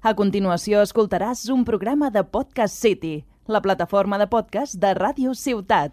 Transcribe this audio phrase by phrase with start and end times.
[0.00, 5.92] A continuació escoltaràs un programa de Podcast City, la plataforma de podcast de Ràdio Ciutat.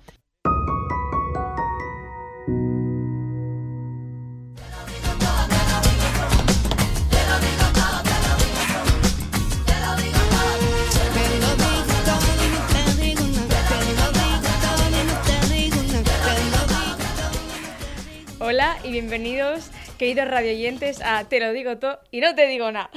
[18.40, 22.90] Hola y bienvenidos, queridos radioyentes, a Te lo digo todo y no te digo nada.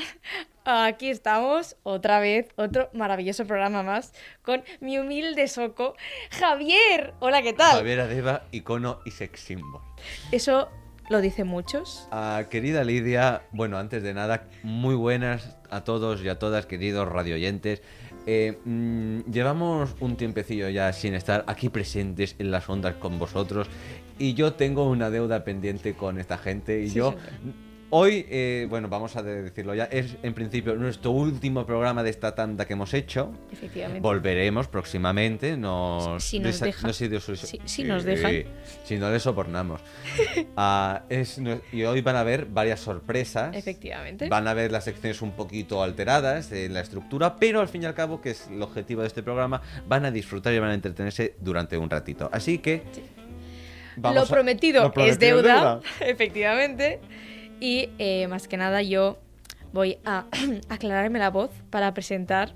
[0.72, 5.96] Aquí estamos, otra vez, otro maravilloso programa más, con mi humilde soco,
[6.30, 7.12] Javier.
[7.18, 7.78] Hola, ¿qué tal?
[7.78, 9.80] Javier Adeba, icono y sex symbol.
[10.30, 10.68] Eso
[11.08, 12.06] lo dicen muchos.
[12.12, 17.08] Ah, querida Lidia, bueno, antes de nada, muy buenas a todos y a todas, queridos
[17.08, 17.82] radioyentes.
[18.26, 23.66] Eh, mm, llevamos un tiempecillo ya sin estar aquí presentes en las ondas con vosotros
[24.20, 27.69] y yo tengo una deuda pendiente con esta gente y Sí, yo señor.
[27.90, 32.34] Hoy, eh, bueno, vamos a decirlo ya, es en principio nuestro último programa de esta
[32.34, 33.32] tanda que hemos hecho.
[33.52, 34.00] Efectivamente.
[34.00, 36.82] Volveremos próximamente, nos, Si nos desa- dejan.
[36.86, 38.30] no sé si Si- si nos dejan.
[38.32, 38.44] Sí,
[38.84, 39.80] si no les sopornamos.
[40.56, 41.40] Ah, es
[41.72, 43.54] y hoy van a haber varias sorpresas.
[43.56, 44.28] Efectivamente.
[44.28, 47.86] Van a ver las secciones un poquito alteradas en la estructura, pero al fin y
[47.86, 50.74] al cabo, que es el objetivo de este programa, van a disfrutar y van a
[50.74, 52.28] entretenerse durante un ratito.
[52.32, 52.82] Así que...
[53.96, 57.00] vamos lo a- prometido, lo es prometido deuda, efectivamente.
[57.60, 59.18] Y eh, más que nada yo
[59.72, 60.26] voy a
[60.68, 62.52] aclararme la voz para presentar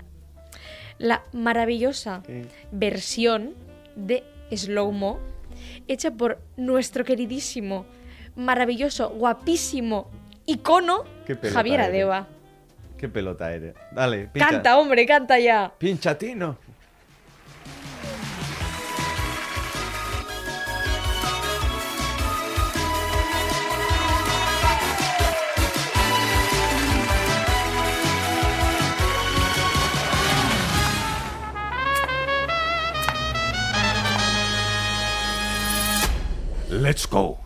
[0.97, 2.23] la maravillosa
[2.71, 3.53] versión
[3.95, 5.19] de Slow Mo
[5.87, 7.85] hecha por nuestro queridísimo,
[8.35, 10.09] maravilloso, guapísimo
[10.45, 11.03] icono
[11.53, 11.81] Javier.
[11.81, 12.27] Adeba.
[12.97, 13.75] Qué pelota eres.
[13.91, 14.49] Dale, pincha.
[14.49, 15.73] Canta, hombre, canta ya.
[15.77, 16.17] Pincha,
[36.85, 37.39] Let's go.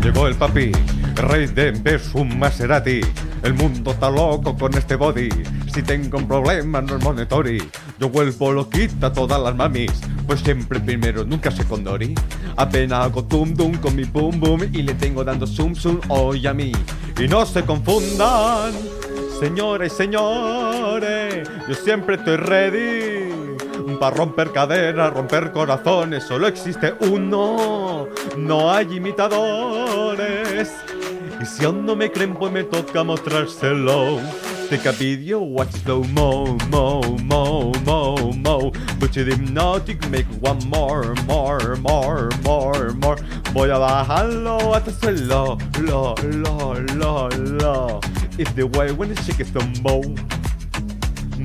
[0.00, 0.70] Llegó el papi,
[1.16, 3.00] rey de ves un Maserati.
[3.42, 5.28] El mundo está loco con este body.
[5.66, 7.60] Si tengo un problema no es monetary.
[7.98, 9.90] Yo vuelvo loquita a todas las mamis.
[10.28, 12.14] Pues siempre primero, nunca secondary.
[12.56, 16.46] Apenas hago tum dum con mi boom boom y le tengo dando zoom zoom hoy
[16.46, 16.70] a mí.
[17.20, 18.74] Y no se confundan,
[19.40, 21.50] señores y señores.
[21.68, 23.23] Yo siempre estoy ready.
[24.04, 28.06] Para romper caderas, romper corazones, solo existe uno,
[28.36, 30.70] no hay imitadores.
[31.40, 34.20] Y si aún no me creen, pues me toca mostrárselo.
[34.68, 38.70] Take a video, watch slow mo, mo, mo, mo, mo.
[39.00, 43.16] But you hypnotic, make one more, more, more, more, more.
[43.54, 48.00] Voy a bajarlo hasta el suelo, lo, lo, lo, lo.
[48.36, 50.02] If the way when it shake is the mo.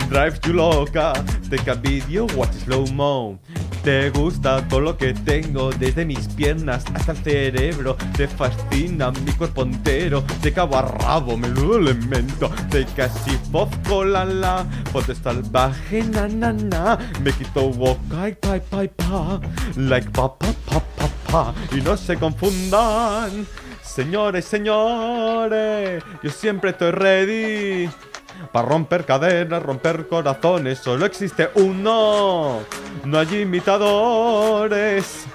[0.10, 1.14] Drive you loca,
[1.52, 3.38] take a video, watch slow mo.
[3.84, 7.96] Te gusta todo lo que tengo, desde mis piernas hasta el cerebro.
[8.18, 12.50] Te fascina mi cuerpo entero, de cabo a rabo, menudo elemento.
[12.72, 16.98] Take a sip of cola, la, ponte salvaje, na na na.
[17.24, 19.40] Me quito boca y pa pa pa,
[19.76, 21.54] like pa pa pa pa pa.
[21.72, 23.46] Y no se confundan,
[23.84, 28.09] señores, señores, yo siempre estoy ready.
[28.52, 32.60] Para romper cadenas, romper corazones, solo existe uno.
[33.06, 35.26] No hay imitadores.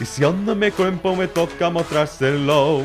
[0.00, 2.82] Y si aún no me cuempo, me toca mostrárselo.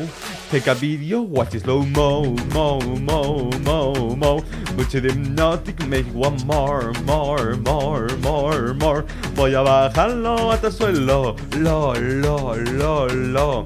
[0.50, 4.44] Take a video, watch it slow mo, mo, mo, mo, mo.
[4.76, 9.04] Mucho hypnotic, make one more, more, more, more, more.
[9.34, 11.36] Voy a bajarlo hasta el suelo.
[11.56, 13.64] Lo, lo, lo, lo.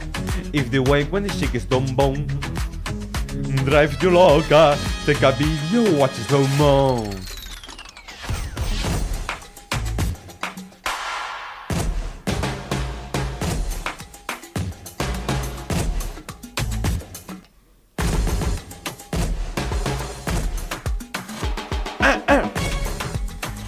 [0.52, 2.26] If the wake when the shake is done bone.
[3.64, 7.04] Drive you loca, take a video, watch it slow mo.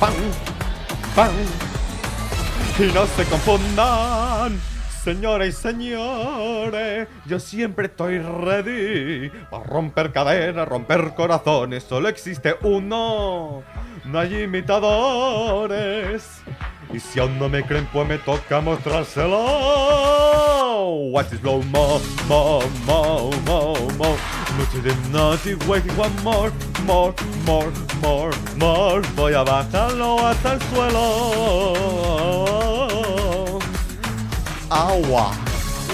[0.00, 0.14] Pan,
[1.14, 1.32] pan.
[2.79, 4.61] Y no se confundan,
[5.15, 7.09] señores y señores.
[7.25, 11.83] Yo siempre estoy ready para romper cadenas, romper corazones.
[11.83, 13.63] Solo existe uno,
[14.05, 16.43] no hay imitadores.
[16.93, 19.47] Y si aún no me creen, pues me toca mostrárselo.
[21.11, 24.17] Watch it slow mo, mo, mo, mo, mo.
[24.59, 26.53] Mucho hypnotic, waiting one more,
[26.85, 27.15] more,
[27.47, 27.73] more,
[28.03, 29.01] more, more.
[29.17, 32.68] Voy a bajarlo hasta el suelo.
[34.70, 35.32] Agua.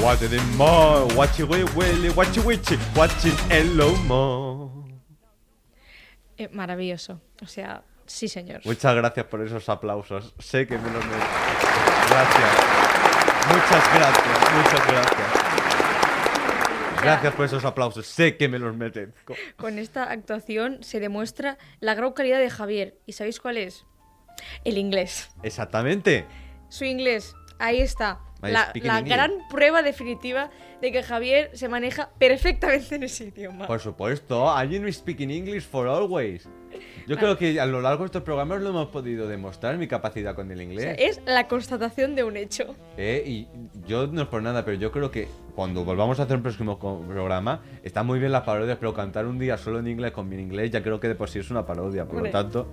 [0.02, 4.84] Watch it more, watch it willy, watch it witchy, watch it el lomo.
[6.36, 7.20] Eh, maravilloso.
[7.42, 8.60] O sea, sí, señor.
[8.64, 10.34] Muchas gracias por esos aplausos.
[10.40, 11.30] Sé que me los merezco.
[12.10, 12.74] Gracias.
[13.46, 15.44] Muchas gracias, muchas gracias.
[17.02, 18.06] Gracias por esos aplausos.
[18.06, 19.34] Sé que me los merezco.
[19.56, 22.98] Con esta actuación se demuestra la gran calidad de Javier.
[23.06, 23.86] ¿Y sabéis cuál es?
[24.64, 25.30] El inglés.
[25.42, 26.26] Exactamente.
[26.70, 27.36] Su inglés.
[27.58, 28.20] Ahí está.
[28.52, 30.50] La, la gran prueba definitiva
[30.80, 33.66] de que Javier se maneja perfectamente en ese idioma.
[33.66, 36.48] Por supuesto, been speaking English for always.
[37.06, 40.34] Yo creo que a lo largo de estos programas lo hemos podido demostrar mi capacidad
[40.34, 40.96] con el O sea, inglés.
[40.98, 42.74] es la constatación de un hecho.
[42.96, 43.48] Eh, y
[43.86, 46.78] yo no es por nada, pero yo creo que cuando volvamos a hacer un próximo
[46.78, 50.36] programa, está muy bien las parodias, pero cantar un día solo en inglés con mi
[50.36, 52.32] inglés ya creo que de por sí es una parodia, por lo Hombre.
[52.32, 52.66] tanto.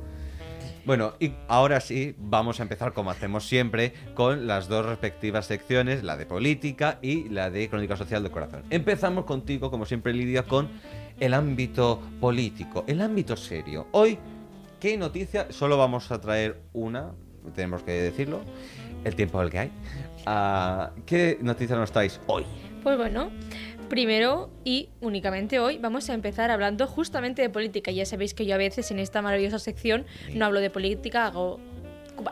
[0.83, 6.03] Bueno, y ahora sí, vamos a empezar como hacemos siempre con las dos respectivas secciones,
[6.03, 8.63] la de política y la de crónica social del corazón.
[8.71, 10.69] Empezamos contigo, como siempre, Lidia, con
[11.19, 13.87] el ámbito político, el ámbito serio.
[13.91, 14.17] Hoy,
[14.79, 15.51] ¿qué noticia?
[15.51, 17.11] Solo vamos a traer una,
[17.53, 18.41] tenemos que decirlo,
[19.03, 19.71] el tiempo del que hay.
[20.25, 22.43] Ah, ¿Qué noticia nos traéis hoy?
[22.81, 23.29] Pues bueno,
[23.91, 27.91] primero y únicamente hoy vamos a empezar hablando justamente de política.
[27.91, 31.59] Ya sabéis que yo a veces en esta maravillosa sección no hablo de política, hago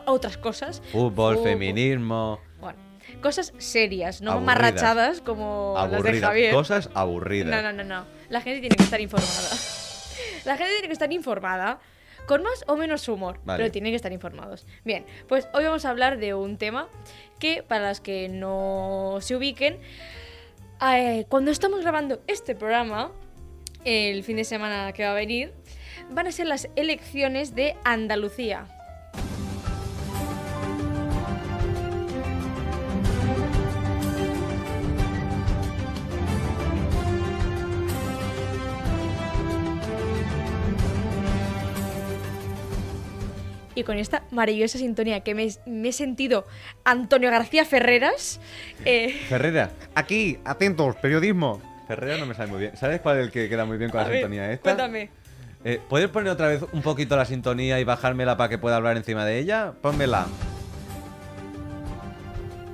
[0.06, 0.80] otras cosas.
[0.90, 1.44] Fútbol, Fútbol.
[1.50, 2.78] feminismo, Bueno,
[3.20, 4.46] cosas serias, no Aburridas.
[4.56, 6.54] marrachadas como las de aburridas, Javier.
[6.54, 7.50] cosas aburridas.
[7.50, 8.06] No, no, no, no.
[8.30, 9.50] La gente tiene que estar informada.
[10.46, 11.78] La gente tiene que estar informada.
[12.26, 13.58] Con más o menos humor, Vale.
[13.58, 14.64] pero tienen que estar informados.
[14.84, 16.86] Bien, pues hoy vamos a hablar de un tema
[17.40, 19.78] que, para las que no se ubiquen,
[20.82, 23.12] eh, cuando estamos grabando este programa,
[23.84, 25.52] el fin de semana que va a venir,
[26.10, 28.66] van a ser las elecciones de Andalucía.
[43.80, 46.46] Y con esta maravillosa sintonía que me, me he sentido
[46.84, 48.38] Antonio García Ferreras,
[48.84, 51.62] eh, Ferrera, aquí, atentos, periodismo.
[51.88, 52.76] Ferrera no me sale muy bien.
[52.76, 54.62] ¿Sabes cuál es el que queda muy bien con a la ver, sintonía esta?
[54.62, 55.08] cuéntame.
[55.64, 58.98] Eh, ¿Puedes poner otra vez un poquito la sintonía y bajármela para que pueda hablar
[58.98, 59.72] encima de ella?
[59.80, 60.26] Pónmela.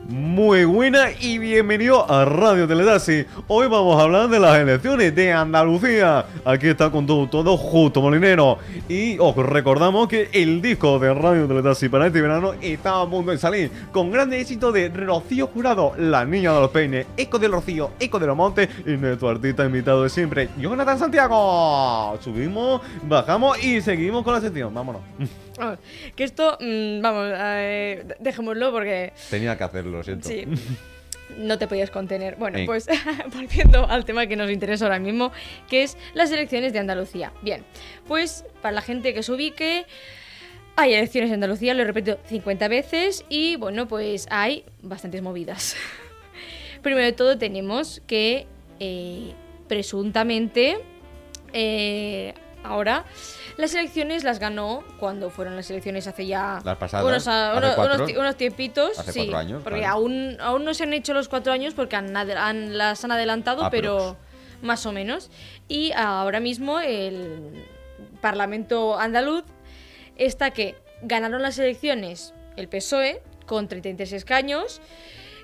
[0.08, 3.24] Muy buena y bienvenido a Radio Teledasi.
[3.48, 6.24] Hoy vamos a hablar de las elecciones de Andalucía.
[6.44, 8.58] Aquí está con todo, todo Justo Molinero.
[8.88, 13.32] Y os recordamos que el disco de Radio Teledasi para este verano está a punto
[13.32, 13.68] de salir.
[13.90, 18.20] Con gran éxito de Rocío Jurado, La Niña de los Peines, Eco del Rocío, Eco
[18.20, 22.16] de los Montes y nuestro artista invitado de siempre, Jonathan Santiago.
[22.20, 24.72] Subimos, bajamos y seguimos con la sección.
[24.72, 25.02] Vámonos.
[25.58, 25.78] Vamos,
[26.14, 30.28] que esto, mm, vamos, eh, dejémoslo porque Tenía que hacerlo, siento.
[30.28, 30.44] sí,
[31.38, 32.36] no te podías contener.
[32.36, 32.86] Bueno, pues
[33.34, 35.32] volviendo al tema que nos interesa ahora mismo,
[35.68, 37.32] que es las elecciones de Andalucía.
[37.42, 37.64] Bien,
[38.06, 39.86] pues para la gente que se ubique,
[40.76, 45.76] hay elecciones en Andalucía, lo he repetido 50 veces y bueno, pues hay bastantes movidas.
[46.82, 48.46] Primero de todo tenemos que
[48.78, 49.32] eh,
[49.68, 50.78] presuntamente
[51.52, 53.04] eh, ahora
[53.56, 57.58] las elecciones las ganó cuando fueron las elecciones hace ya Las pasadas, unos, a- hace
[57.58, 58.20] unos- cuatro.
[58.20, 58.98] unos tiempitos.
[58.98, 59.94] Hace sí, cuatro años, Porque claro.
[59.94, 63.64] aún, aún no se han hecho los cuatro años porque han, han- las han adelantado,
[63.64, 63.70] Aprox.
[63.70, 64.16] pero
[64.62, 65.30] más o menos.
[65.68, 67.64] Y ahora mismo el
[68.20, 69.44] Parlamento andaluz
[70.16, 74.80] está que ganaron las elecciones el PSOE con 33 escaños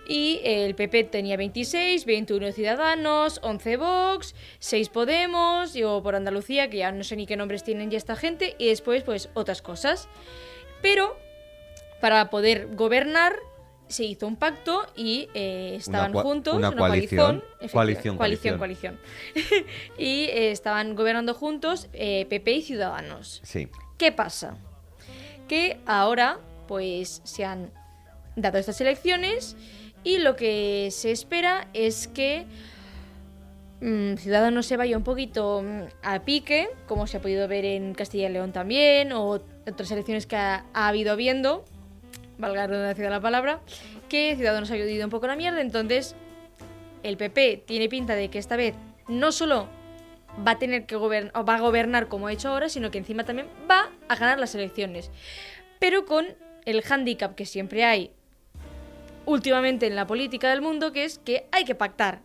[0.07, 6.79] y el PP tenía 26, 21 Ciudadanos, 11 Vox, 6 Podemos, yo por Andalucía, que
[6.79, 10.09] ya no sé ni qué nombres tienen ya esta gente, y después pues otras cosas.
[10.81, 11.17] Pero
[12.01, 13.37] para poder gobernar
[13.93, 17.45] se hizo un pacto y eh, estaban juntos, una una, coalición.
[17.61, 18.99] efectivamente, Coalición, coalición, coalición.
[19.35, 19.67] coalición.
[19.99, 23.41] y eh, estaban gobernando juntos eh, PP y Ciudadanos.
[23.45, 23.69] Sí.
[23.99, 24.57] ¿Qué pasa?
[25.47, 27.71] Que ahora, pues, se han
[28.35, 29.57] dado estas elecciones
[30.05, 32.45] y lo que se espera es que
[33.81, 37.95] mm, Ciudadanos se vaya un poquito mm, a pique, como se ha podido ver en
[37.95, 41.65] Castilla y León también, o otras elecciones que ha, ha habido viendo,
[42.39, 43.61] valga la redundancia de la palabra,
[44.09, 46.17] que Ciudadanos ha ido un poco a la mierda, entonces
[47.03, 48.75] el PP tiene pinta de que esta vez
[49.09, 49.69] no solo
[50.47, 53.25] va a tener que gobernar, va a gobernar como ha hecho ahora, sino que encima
[53.25, 55.11] también va a ganar las elecciones.
[55.79, 56.27] Pero con
[56.65, 58.13] el hándicap que siempre hay
[59.27, 62.21] últimamente en la política del mundo, que es que hay que pactar.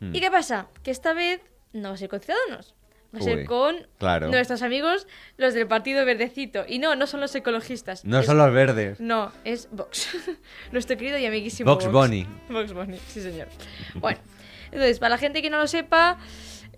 [0.00, 0.14] Hmm.
[0.14, 0.68] ¿Y qué pasa?
[0.82, 1.40] Que esta vez
[1.72, 2.74] no va a ser con Ciudadanos.
[3.14, 4.28] Va a ser Uy, con claro.
[4.28, 5.06] nuestros amigos,
[5.38, 6.64] los del Partido Verdecito.
[6.68, 8.04] Y no, no son los ecologistas.
[8.04, 9.00] No es- son los verdes.
[9.00, 10.08] no, es Vox.
[10.72, 12.26] Nuestro querido y amiguísimo Vox Bunny.
[12.50, 13.48] Vox Bunny, sí señor.
[13.94, 14.18] Bueno,
[14.66, 16.18] entonces, para la gente que no lo sepa,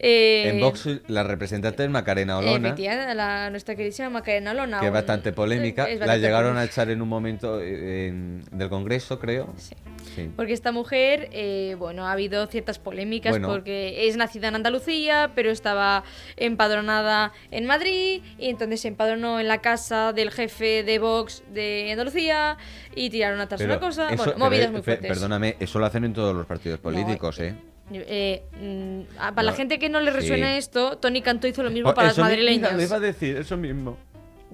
[0.00, 4.80] Eh, En Vox la representante es Macarena Olona, Efectivamente, la, nuestra queridísima Macarena Olona.
[4.80, 5.84] que es bastante polémica.
[5.88, 9.52] es la llegaron a echar en un momento eh, en- del Congreso, creo.
[9.56, 9.74] Sí.
[10.14, 10.30] Sí.
[10.36, 13.48] Porque esta mujer, eh, bueno, ha habido ciertas polémicas Bueno.
[13.48, 16.02] porque es nacida en Andalucía, pero estaba
[16.36, 21.88] empadronada en Madrid y entonces se empadronó en la casa del jefe de Vox de
[21.92, 22.56] Andalucía
[22.94, 24.08] y tiraron atrás Pero una cosa.
[24.12, 25.08] eso- bueno, movidas eh, muy fuertes.
[25.08, 27.54] Perdóname, eso lo hacen en todos los partidos políticos, ¿eh?
[27.92, 29.56] Eh, mm, ah, para la No.
[29.56, 30.58] gente que no le resuena Sí.
[30.58, 32.72] esto, Tony Cantó hizo lo mismo Oh, para las eso mi- madrileñas.
[32.72, 33.96] mira, lo iba a decir, eso mismo.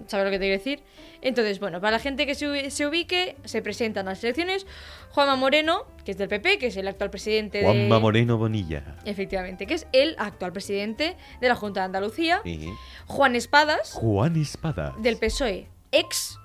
[0.08, 0.82] ¿Sabes lo que te quiero decir?
[1.22, 4.66] Entonces, bueno, para la gente que se, ubi- se ubique, se presentan las elecciones.
[5.10, 7.88] Juanma Moreno, que es del PP, que es el actual presidente de...
[8.00, 8.96] Moreno Bonilla.
[9.04, 12.40] Efectivamente, que es el actual presidente de la Junta de Andalucía.
[12.44, 12.68] Sí.
[13.06, 14.94] Juan Espadas, Juan Espada.
[14.98, 16.38] del PSOE, ex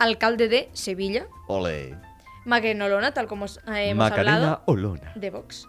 [0.00, 1.26] alcalde de Sevilla.
[1.46, 1.94] Ole.
[2.44, 5.12] Macarena Olona, tal como os- eh, hemos Macarena hablado, Olona.
[5.14, 5.68] de Vox.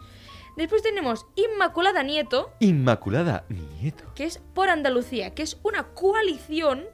[0.58, 4.04] Después tenemos Inmaculada Nieto, Inmaculada Nieto.
[4.16, 6.86] que es por Andalucía, que es una coalición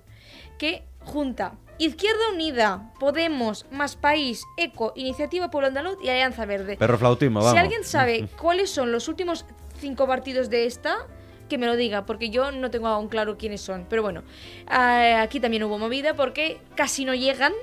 [0.57, 6.77] que junta Izquierda Unida, Podemos, Más País, ECO, Iniciativa Pueblo Andaluz y Alianza Verde.
[6.77, 7.51] Perro flautismo, vamos.
[7.51, 9.45] Si alguien sabe cuáles son los últimos
[9.79, 11.07] cinco partidos de esta,
[11.49, 13.85] que me lo diga, porque yo no tengo aún claro quiénes son.
[13.89, 14.23] Pero bueno,
[14.67, 17.53] ah, aquí también hubo movida porque casi no llegan.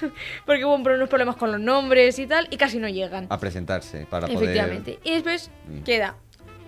[0.46, 3.26] porque hubo unos problemas con los nombres y tal, y casi no llegan.
[3.30, 4.42] A presentarse para poder...
[4.42, 4.98] Efectivamente.
[5.04, 5.82] Y después Mm.
[5.82, 6.16] queda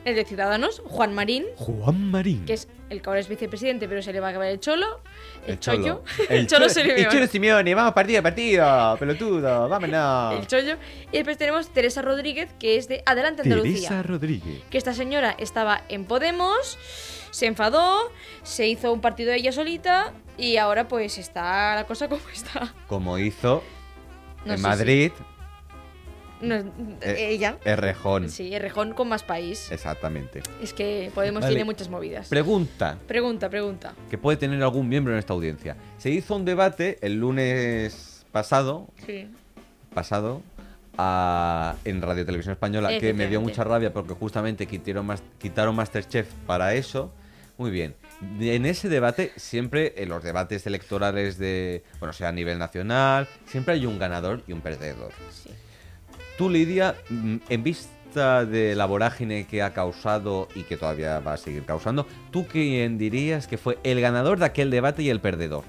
[0.05, 2.45] el de Ciudadanos, Juan Marín, Juan Marín.
[2.45, 5.01] que es el que ahora es vicepresidente, pero se le va a acabar el cholo.
[5.47, 5.79] El, El cholo.
[5.79, 6.03] chollo.
[6.29, 10.39] El, cholo se le El Cholo Simeone, vamos partido a partido, pelotudo, vámonos.
[10.41, 10.77] El chollo.
[11.11, 13.89] Y después tenemos Teresa Rodríguez, que es de Adelante Andalucía.
[13.89, 14.63] Teresa Rodríguez.
[14.71, 16.79] que esta señora estaba en Podemos,
[17.31, 22.23] se enfadó, se hizo un partido ella solita y ahora pues está la cosa como
[22.33, 22.73] está.
[22.89, 23.63] Como hizo
[24.45, 25.13] No en sé Madrid,
[26.41, 26.57] No,
[27.01, 27.57] Eh, ella.
[27.65, 28.29] Errejón.
[28.29, 29.71] Sí, Rejón con más país.
[29.73, 30.43] Exactamente.
[30.63, 31.55] Es que Podemos Vale.
[31.55, 32.29] tiene muchas movidas.
[32.29, 33.95] Pregunta pregunta, pregunta.
[34.11, 35.77] que puede tener algún miembro en esta audiencia.
[35.99, 39.29] Se hizo un debate el lunes pasado, Sí.
[39.95, 40.43] pasado
[40.99, 45.75] a- en Radio Televisión Española que me dio mucha rabia porque justamente quitaron, mas- quitaron
[45.77, 47.13] Masterchef para eso.
[47.57, 47.95] Muy bien.
[48.41, 53.75] En ese debate, siempre en los debates electorales de, bueno, sea a nivel nacional, siempre
[53.75, 55.13] hay un ganador y un perdedor.
[55.31, 55.51] sí.
[56.37, 61.35] Tú, Lidia, mm, en vista de la vorágine que ha causado y que todavía va
[61.35, 65.21] a seguir causando, ¿tú quién dirías que fue el ganador de aquel debate y el
[65.21, 65.65] perdedor?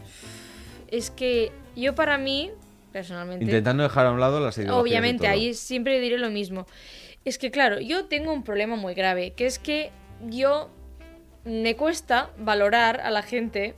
[0.88, 2.52] Es que yo para mí,
[2.92, 3.46] personalmente...
[3.46, 4.82] Intentando dejar a un lado las ideologías.
[4.82, 6.66] Obviamente, ahí siempre diré lo mismo.
[7.26, 9.92] Es que, claro, yo tengo un problema muy grave, que es que
[10.28, 10.70] yo
[11.46, 13.76] me cuesta valorar a la gente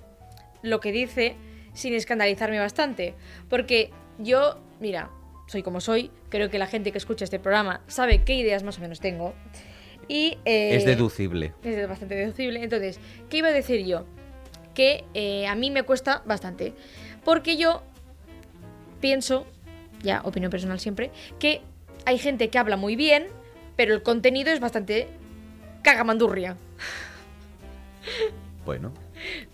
[0.62, 1.36] lo que dice
[1.74, 3.14] sin escandalizarme bastante.
[3.50, 5.12] Porque yo, mira,
[5.48, 8.78] soy como soy, creo que la gente que escucha este programa sabe qué ideas más
[8.78, 9.34] o menos tengo.
[10.08, 11.54] Y, eh, Es deducible.
[11.64, 12.64] es bastante deducible.
[12.64, 14.06] Entonces, ¿qué iba a decir yo?
[14.74, 16.74] Que eh, a mí me cuesta bastante.
[17.24, 17.84] Porque yo
[19.02, 19.46] pienso,
[20.02, 21.62] ya opinión personal siempre, que
[22.06, 23.28] hay gente que habla muy bien,
[23.76, 25.08] pero el contenido es bastante
[25.82, 26.56] cagamandurria.
[28.66, 28.92] Bueno,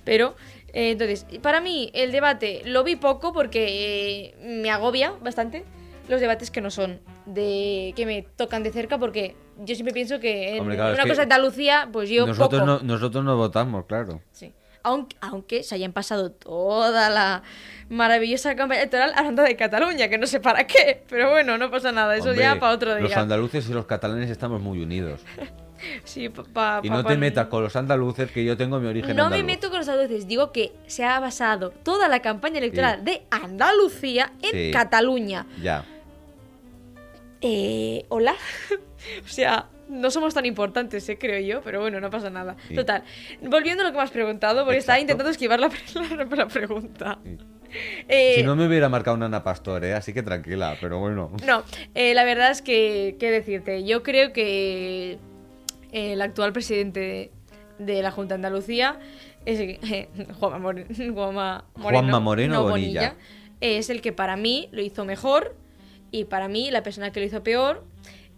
[0.04, 0.36] Pero,
[0.70, 5.64] eh, entonces, para mí el debate lo vi poco porque eh, me agobia bastante
[6.10, 10.20] los debates que no son de que me tocan de cerca porque yo siempre pienso
[10.20, 12.66] que en Hombre, claro, es una que cosa de Andalucía, pues yo nosotros poco.
[12.66, 14.20] no, nosotros no votamos, claro.
[14.32, 14.52] Sí.
[14.86, 17.44] Aunque, aunque se hayan pasado toda la
[17.90, 21.92] maravillosa campaña electoral hablando de Cataluña, que no sé para qué, pero bueno, no pasa
[21.94, 23.20] nada, eso Hombre, ya para otro Los día.
[23.22, 25.22] andaluces y los catalanes estamos muy unidos.
[26.04, 28.88] Sí, pa- pa- Y no pa- te metas con los andaluces que yo tengo mi
[28.88, 32.58] origen No me meto con los andaluces, digo que se ha basado toda la campaña
[32.60, 34.72] electoral de Andalucía en Sí.
[34.72, 35.46] Cataluña.
[35.62, 35.86] Ya.
[37.42, 38.36] Eh, ¿Hola?
[39.26, 42.56] o sea, no somos tan importantes, eh, creo yo, pero bueno, no pasa nada.
[42.68, 42.76] Sí.
[42.76, 43.04] Total,
[43.42, 47.20] volviendo a lo que me has preguntado, porque estaba intentando esquivar la, la- la pregunta.
[47.24, 47.38] Sí.
[48.08, 49.94] Eh, Si no me hubiera marcado una Ana Pastor, ¿eh?
[49.94, 51.32] así que tranquila, pero bueno.
[51.46, 51.64] No,
[51.96, 53.84] la verdad es que, ¿qué decirte?
[53.84, 55.18] Yo creo que
[55.94, 57.32] el actual presidente
[57.80, 59.00] de, la Junta de Andalucía
[59.46, 60.10] es eh,
[60.40, 63.16] Juanma, More- Juanma Moreno, Juanma Moreno no Bonilla.
[63.62, 65.56] es el que para mí lo hizo mejor
[66.12, 67.84] y para mí la persona que lo hizo peor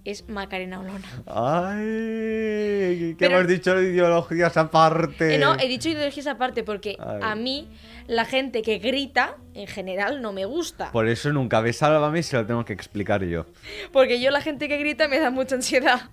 [0.06, 1.08] es Macarena Olona.
[1.26, 5.36] Ay, ¿qué Pero- hemos dicho de ideologías aparte?
[5.36, 7.20] Eh, no, he dicho ideologías aparte porque Ay.
[7.24, 7.68] a mí
[8.08, 10.92] la gente que grita en general no me gusta.
[10.92, 13.46] Por eso nunca ves Sálvame si lo tengo que explicar yo.
[13.92, 16.10] Porque yo la gente que grita me da mucha ansiedad.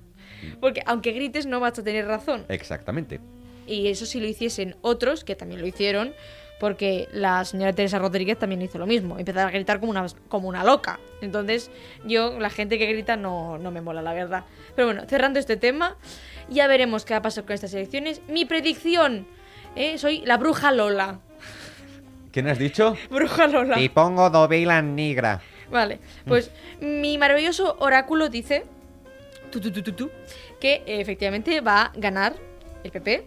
[0.60, 2.44] Porque aunque grites no vas a tener razón.
[2.48, 3.20] Exactamente.
[3.66, 6.14] Y eso si lo hiciesen otros, que también lo hicieron,
[6.62, 9.18] porque la señora Teresa Rodríguez también hizo lo mismo.
[9.18, 11.00] Empezar a gritar como una, como una loca.
[11.20, 11.70] Entonces,
[12.04, 14.44] yo, la gente que grita no, no me mola, la verdad.
[14.76, 15.96] Pero bueno, cerrando este tema,
[16.48, 18.20] Ya veremos qué va a pasar con estas elecciones.
[18.28, 19.26] Mi predicción,
[19.74, 19.98] ¿eh?
[19.98, 21.18] soy la bruja Lola.
[22.30, 22.96] ¿Quién has dicho?
[23.10, 23.80] Bruja Lola.
[23.80, 25.40] Y pongo dovela negra.
[25.70, 28.64] Vale, pues mi maravilloso oráculo dice
[29.52, 30.10] tu, tu, tu, tu, tu,
[30.58, 32.34] que eh, efectivamente va a ganar
[32.82, 33.24] el PP.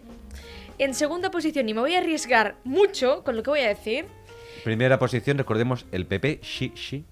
[0.78, 4.04] En segunda posición, y me voy a arriesgar mucho con lo que voy a decir,
[4.64, 7.04] Primera posición, recordemos el PP, sí, sí.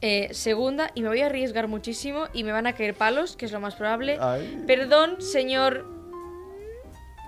[0.00, 3.46] eh, segunda, y me voy a arriesgar muchísimo y me van a caer palos, que
[3.46, 4.16] es lo más probable.
[4.20, 4.62] Ay.
[4.66, 5.86] Perdón, señor.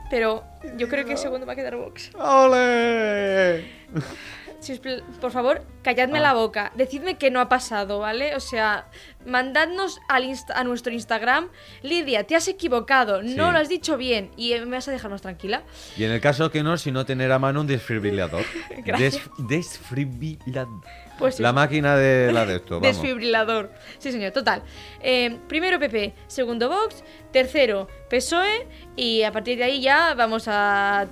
[0.09, 0.45] Pero
[0.78, 2.12] yo creo que segundo va a quedar Vox.
[2.14, 3.64] ¡Ole!
[4.66, 4.80] Si
[5.20, 6.23] por favor, calladme Ah.
[6.23, 6.73] la boca.
[6.75, 8.35] Decidme que no ha pasado, ¿vale?
[8.35, 8.88] O sea,
[9.25, 11.49] mandadnos al a nuestro Instagram.
[11.82, 13.23] Lidia, te has equivocado.
[13.23, 13.52] No Sí.
[13.52, 14.30] lo has dicho bien.
[14.37, 15.62] Y eh, me vas a dejar más tranquila.
[15.96, 18.44] Y en el caso que no, si no tener a mano un desfibrilador.
[18.99, 20.80] Des- desfibrilador.
[21.18, 21.54] Pues La eso.
[21.54, 22.88] máquina de la de esto, vamos.
[22.96, 23.73] Desfibrilador.
[23.99, 24.62] Sí, señor, total.
[25.00, 28.66] Eh, primero PP, segundo Vox, tercero PSOE.
[28.96, 31.06] Y a partir de ahí ya vamos a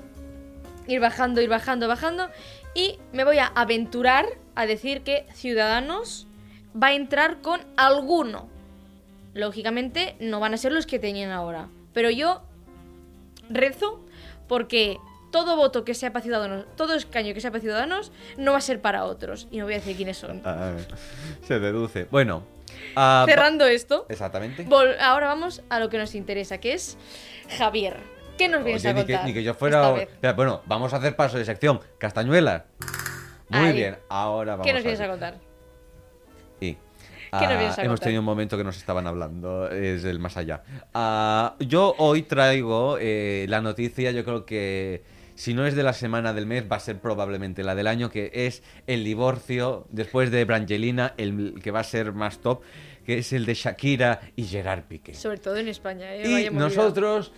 [0.86, 2.28] ir bajando, ir bajando, bajando.
[2.74, 6.26] Y me voy a aventurar a decir que Ciudadanos
[6.80, 8.48] va a entrar con alguno.
[9.34, 11.68] Lógicamente no van a ser los que tenían ahora.
[11.92, 12.42] Pero yo
[13.48, 14.04] rezo
[14.48, 14.98] porque
[15.30, 18.60] todo voto que sea para Ciudadanos, todo escaño que sea para Ciudadanos, no va a
[18.60, 19.48] ser para otros.
[19.50, 20.42] Y no voy a decir quiénes son.
[20.44, 20.72] Ah,
[21.46, 22.04] se deduce.
[22.10, 22.42] Bueno.
[22.96, 24.66] ah, Cerrando esto, Exactamente.
[25.00, 26.96] ahora vamos a lo que nos interesa, que es
[27.58, 28.13] Javier.
[28.38, 29.26] ¿Qué nos vienes Oye, a ni, que, contar?
[29.28, 29.96] ni que yo fuera.
[30.02, 31.80] Espera, bueno, vamos a hacer paso de sección.
[31.98, 32.64] Castañuelas.
[33.48, 33.72] Muy Ahí.
[33.74, 35.08] bien, ahora vamos ¿Qué nos a vienes ver.
[35.08, 35.34] a contar?
[36.60, 36.78] Y, ¿Qué
[37.32, 37.98] ah, nos vienes a hemos contar?
[38.04, 40.62] tenido un momento que nos estaban hablando, es el más allá.
[40.94, 45.02] Ah, yo hoy traigo eh, la noticia, yo creo que
[45.34, 48.08] si no es de la semana del mes, va a ser probablemente la del año,
[48.10, 52.62] que es el divorcio después de Brangelina, el que va a ser más top,
[53.04, 55.12] que es el de Shakira y Gerard Piqué.
[55.14, 56.22] Sobre todo en España, ¿eh?
[56.46, 56.68] Y movida.
[56.68, 57.32] nosotros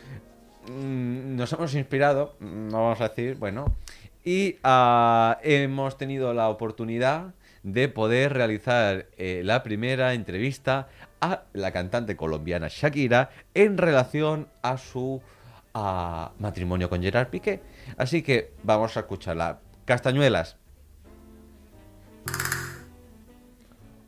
[0.70, 3.76] nos hemos inspirado, mm, no vamos a decir, bueno,
[4.24, 10.88] y ah, hemos tenido la oportunidad de poder realizar eh, la primera entrevista
[11.20, 15.22] a la cantante colombiana Shakira en relación a su
[15.74, 17.60] ah, matrimonio con Gerard Piqué.
[17.96, 19.60] Así que vamos a escucharla.
[19.84, 20.56] Castañuelas.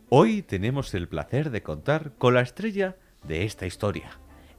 [0.09, 4.11] Hoy tenemos el placer de contar con la estrella de esta historia.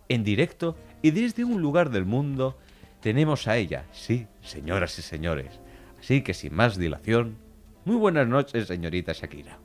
[0.08, 2.58] En directo y desde un lugar del mundo
[3.02, 5.60] tenemos a ella, sí, señoras y señores.
[6.00, 7.38] Así que sin más dilación,
[7.86, 9.60] muy buenas noches, señorita Shakira.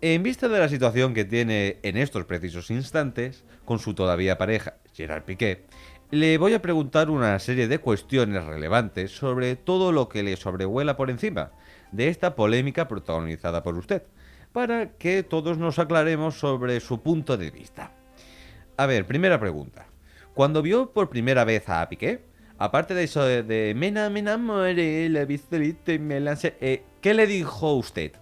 [0.00, 4.74] En vista de la situación que tiene en estos precisos instantes con su todavía pareja,
[4.92, 5.64] Gerard Piqué,
[6.10, 10.96] le voy a preguntar una serie de cuestiones relevantes sobre todo lo que le sobrevuela
[10.96, 11.52] por encima
[11.90, 14.02] de esta polémica protagonizada por usted,
[14.52, 17.92] para que todos nos aclaremos sobre su punto de vista.
[18.76, 19.86] A ver, primera pregunta.
[20.34, 22.24] Cuando vio por primera vez a Piqué,
[22.56, 27.26] aparte de eso de, de me enamoré, la pistolita y me lancé, eh, ¿qué le
[27.26, 28.12] dijo usted?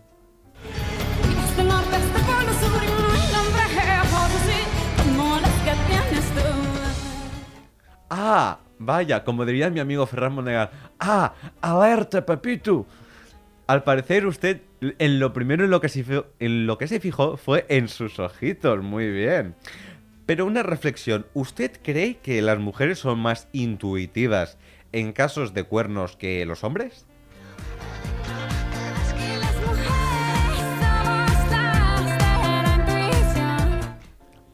[8.13, 10.71] Ah, vaya, como diría mi amigo Ferran Monegal.
[10.99, 12.87] Ah, alerta, papito.
[13.69, 16.99] Al parecer usted en lo primero en lo que se fijó, en lo que se
[16.99, 19.55] fijó fue en sus ojitos, muy bien.
[20.31, 24.59] Pero una reflexión, ¿usted cree que las mujeres son más intuitivas
[24.93, 27.05] en casos de cuernos que los hombres?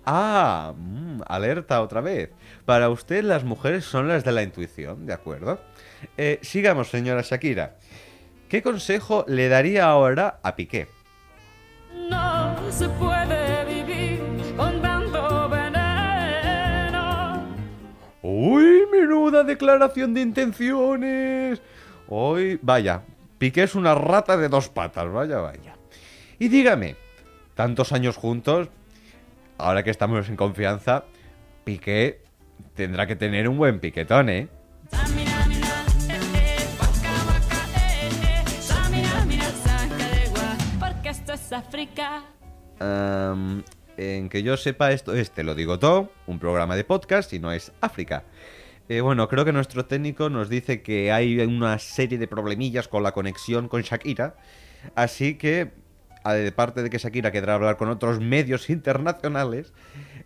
[0.06, 2.30] Ah, mm, alerta otra vez.
[2.64, 5.60] Para usted las mujeres son las de la intuición, ¿de acuerdo?
[6.16, 7.76] Eh, sigamos, señora Shakira.
[8.48, 10.88] ¿Qué consejo le daría ahora a Piqué?
[12.08, 13.75] No se puede
[18.28, 21.62] ¡Uy, menuda declaración de intenciones!
[22.08, 23.02] Hoy, vaya,
[23.38, 25.76] Piqué es una rata de dos patas, vaya, vaya.
[26.40, 26.96] Y dígame,
[27.54, 28.68] tantos años juntos,
[29.58, 31.04] ahora que estamos en confianza,
[31.62, 32.24] Piqué
[32.74, 34.48] tendrá que tener un buen piquetón, ¿eh?
[43.96, 47.38] En que yo sepa esto es Te lo digo todo, un programa de podcast y
[47.38, 48.24] no es África.
[48.88, 53.02] Eh, bueno, creo que nuestro técnico nos dice que hay una serie de problemillas con
[53.02, 54.36] la conexión con Shakira,
[54.94, 55.72] así que,
[56.22, 59.72] aparte de que Shakira querrá hablar con otros medios internacionales,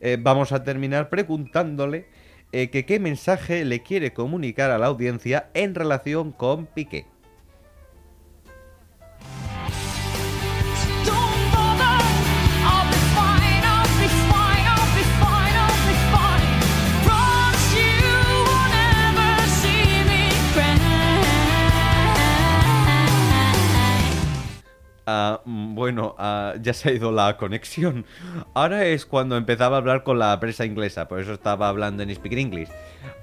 [0.00, 2.06] eh, vamos a terminar preguntándole
[2.52, 7.06] eh, que qué mensaje le quiere comunicar a la audiencia en relación con Piqué.
[25.44, 28.07] Bueno, ah, ya se ha ido la conexión.
[28.55, 32.14] Ahora es cuando empezaba a hablar con la prensa inglesa, por eso estaba hablando en
[32.14, 32.68] Speak English.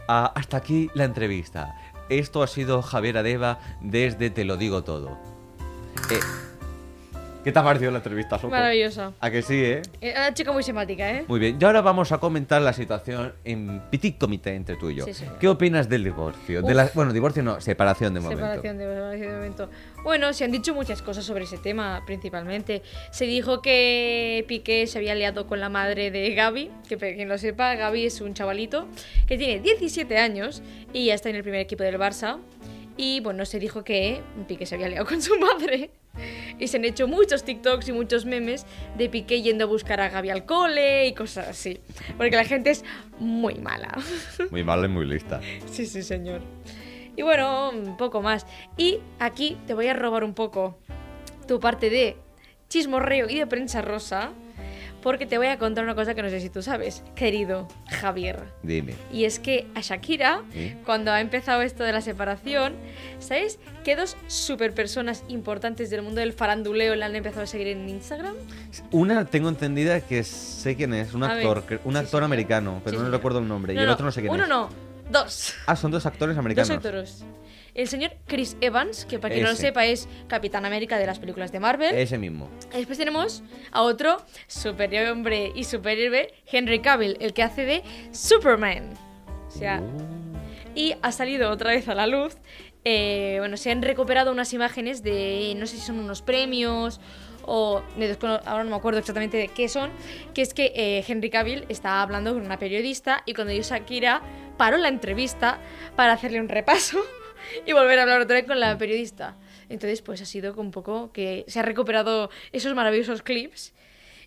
[0.07, 1.75] Ah, hasta aquí la entrevista.
[2.09, 5.17] Esto ha sido Javier Adeba desde Te lo digo todo.
[6.09, 6.19] Eh,
[7.47, 8.51] ¿Qué te ha parecido la entrevista, Soco?
[8.51, 9.13] Maravillosa.
[9.21, 9.81] A que sí, ¿eh?
[10.01, 11.23] Eh, Una chica muy simpática, ¿eh?
[11.29, 14.95] Muy bien, y ahora vamos a comentar la situación en petit comité entre tú y
[14.95, 15.05] yo.
[15.05, 15.39] Sí, señor.
[15.39, 16.61] ¿Qué opinas del divorcio?
[16.61, 18.43] De la, bueno, divorcio no, separación de momento.
[18.43, 19.69] Separación de, separación de momento.
[20.03, 22.81] Bueno, se han dicho muchas cosas sobre ese tema, principalmente.
[23.11, 27.29] Se dijo que Piqué se había liado con la madre de Gaby, que para quien
[27.29, 28.89] lo sepa, Gaby es un chavalito
[29.25, 32.39] que tiene 17 años y ya está en el primer equipo del Barça.
[32.97, 35.91] Y bueno, se dijo que Piqué se había liado con su madre.
[36.57, 38.65] Y se han hecho muchos TikToks y muchos memes
[38.97, 41.79] de Piqué yendo a buscar a Gaby al cole y cosas así.
[42.17, 42.83] Porque la gente es
[43.19, 43.95] muy mala.
[44.51, 45.39] Muy mal y muy lista.
[45.71, 46.41] Sí, sí, señor.
[47.15, 48.45] Y bueno, un poco más.
[48.77, 50.79] Y aquí te voy a robar un poco
[51.47, 52.17] tu parte de
[52.69, 54.31] chismorreo y de prensa rosa,
[55.01, 58.43] porque te voy a contar una cosa que no sé si tú sabes, querido Javier.
[58.63, 58.93] Dime.
[59.11, 60.75] Y es que a Shakira, ¿Sí?
[60.85, 62.73] cuando ha empezado esto de la separación,
[63.19, 67.67] ¿sabes que dos super personas importantes del mundo del faranduleo la han empezado a seguir
[67.67, 68.35] en Instagram?
[68.91, 73.03] Una tengo entendida que sé quién es, un actor, un sí, actor americano, pero Sí,
[73.03, 73.73] no recuerdo el nombre.
[73.73, 74.49] y el no, otro no sé quién uno es.
[74.49, 74.69] no,
[75.11, 75.53] dos.
[75.65, 76.69] Ah, son dos actores Dos americanos.
[76.71, 77.23] actores.
[77.77, 79.67] El señor Chris Evans, que para quien no lo Ese.
[79.67, 81.95] sepa es Capitán América de las películas de Marvel.
[81.95, 82.49] Ese mismo.
[82.73, 88.93] Después tenemos a otro superhombre y superhéroe, Henry Cavill, el que hace de Superman.
[89.47, 89.81] O sea,
[90.75, 92.35] y ha salido otra vez a la luz.
[92.83, 96.99] eh, bueno, se han recuperado unas imágenes de, no sé si son unos premios
[97.45, 99.89] o descono- ahora no me acuerdo exactamente de qué son,
[100.33, 104.21] que es que eh, Henry Cavill estaba hablando con una periodista y cuando dio Shakira
[104.57, 105.59] paró la entrevista
[105.95, 106.99] para hacerle un repaso
[107.65, 109.35] y volver a hablar otra vez con la periodista.
[109.69, 113.73] Entonces, pues ha sido un poco que se ha recuperado esos maravillosos clips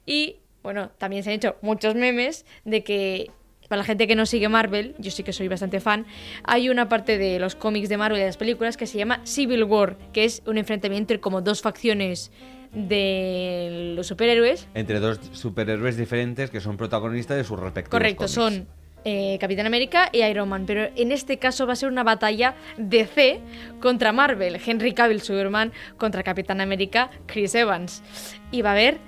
[0.06, 3.30] y bueno, también se han hecho muchos memes de que
[3.68, 6.04] para la gente que no sigue Marvel, yo sí que soy bastante fan,
[6.42, 9.20] hay una parte de los cómics de Marvel y de las películas que se llama
[9.24, 12.33] Civil War, que es un enfrentamiento entre como dos facciones
[12.72, 14.66] de los superhéroes.
[14.74, 18.33] Entre dos superhéroes diferentes que son protagonistas de sus respectivos Correcto, cómics.
[18.33, 18.68] son
[19.04, 22.54] eh, Capitán América y Iron Man, pero en este caso va a ser una batalla
[22.78, 23.40] DC
[23.80, 28.02] contra Marvel, Henry Cavill Superman contra Capitán América Chris Evans.
[28.50, 28.98] Y va a haber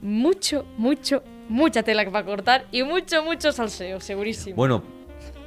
[0.00, 4.56] mucho, mucho, mucha tela que va a cortar y mucho, mucho salseo, segurísimo.
[4.56, 4.82] Bueno,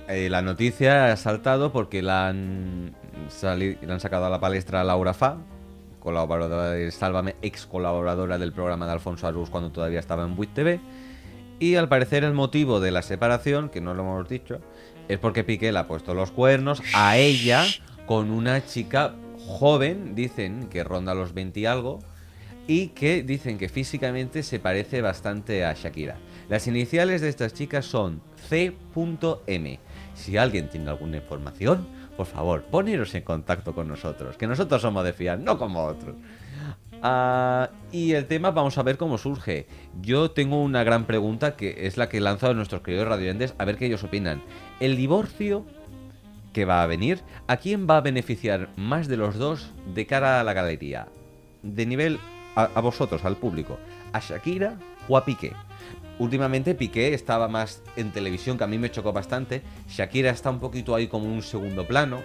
[0.07, 2.95] eh, la noticia ha saltado porque la han,
[3.29, 5.37] sali- la han sacado a la palestra Laura Fa,
[5.99, 10.53] colaboradora de Sálvame, ex colaboradora del programa de Alfonso Arús cuando todavía estaba en Buit
[10.53, 10.79] TV.
[11.59, 14.59] Y al parecer el motivo de la separación, que no lo hemos dicho,
[15.07, 17.65] es porque Piqué le ha puesto los cuernos a ella
[18.05, 19.15] con una chica
[19.47, 21.99] joven, dicen que ronda los 20 y algo,
[22.67, 26.17] y que dicen que físicamente se parece bastante a Shakira.
[26.49, 29.79] Las iniciales de estas chicas son C.M.
[30.15, 31.87] Si alguien tiene alguna información,
[32.17, 36.15] por favor, poneros en contacto con nosotros, que nosotros somos de fiar, no como otros.
[37.07, 39.67] Ah, y el tema vamos a ver cómo surge.
[40.01, 43.65] Yo tengo una gran pregunta que es la que lanzo a nuestros queridos radioyentes a
[43.65, 44.41] ver qué ellos opinan.
[44.79, 45.67] El divorcio
[46.51, 50.39] que va a venir, ¿a quién va a beneficiar más de los dos de cara
[50.39, 51.07] a la galería?
[51.61, 52.17] De nivel
[52.55, 53.77] a, a vosotros, al público.
[54.11, 55.53] ¿A Shakira o a Piqué?
[56.17, 59.61] Últimamente Piqué estaba más en televisión, que a mí me chocó bastante.
[59.87, 62.21] Shakira está un poquito ahí como un segundo plano.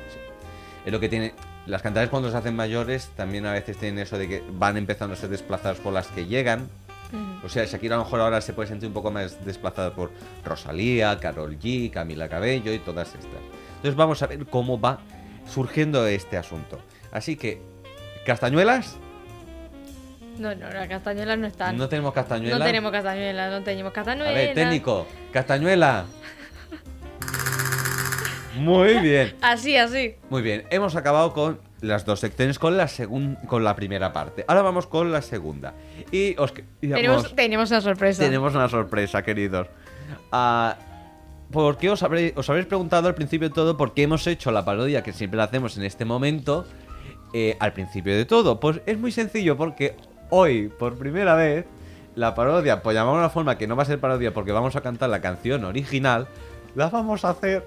[0.86, 1.34] Es lo que tiene.
[1.66, 5.14] Las cantantes cuando se hacen mayores también a veces tienen eso de que van empezando
[5.14, 6.68] a ser desplazadas por las que llegan.
[7.44, 10.12] O sea, Shakira a lo mejor ahora se puede sentir un poco más desplazada por
[10.44, 13.24] Rosalía, Carol G, Camila Cabello y todas estas.
[13.76, 15.00] Entonces vamos a ver cómo va
[15.48, 16.78] surgiendo este asunto.
[17.10, 17.60] Así que,
[18.24, 18.96] ¿castañuelas?
[20.38, 21.76] No, no, las castañuelas no están.
[21.76, 22.58] No tenemos castañuelas.
[22.58, 24.34] No tenemos castañuelas, no tenemos A castañuelas.
[24.34, 26.04] ver, técnico, castañuela.
[28.60, 29.34] Muy bien.
[29.42, 30.14] Así, así.
[30.28, 34.44] Muy bien, hemos acabado con las dos secciones con la segun- con la primera parte.
[34.46, 35.74] Ahora vamos con la segunda.
[36.12, 38.22] Y os Tenemos, tenemos una sorpresa.
[38.22, 39.66] tenemos una sorpresa, queridos.
[40.30, 40.76] Ah,
[41.50, 44.52] ¿Por qué os, habré- os habréis preguntado al principio de todo por qué hemos hecho
[44.52, 46.64] la parodia que siempre la hacemos en este momento
[47.32, 48.60] eh, al principio de todo?
[48.60, 49.96] Pues es muy sencillo porque
[50.28, 51.66] hoy, por primera vez,
[52.14, 54.80] la parodia, llamarlo de una forma que no va a ser parodia porque vamos a
[54.80, 56.28] cantar la canción original,
[56.76, 57.66] la vamos a hacer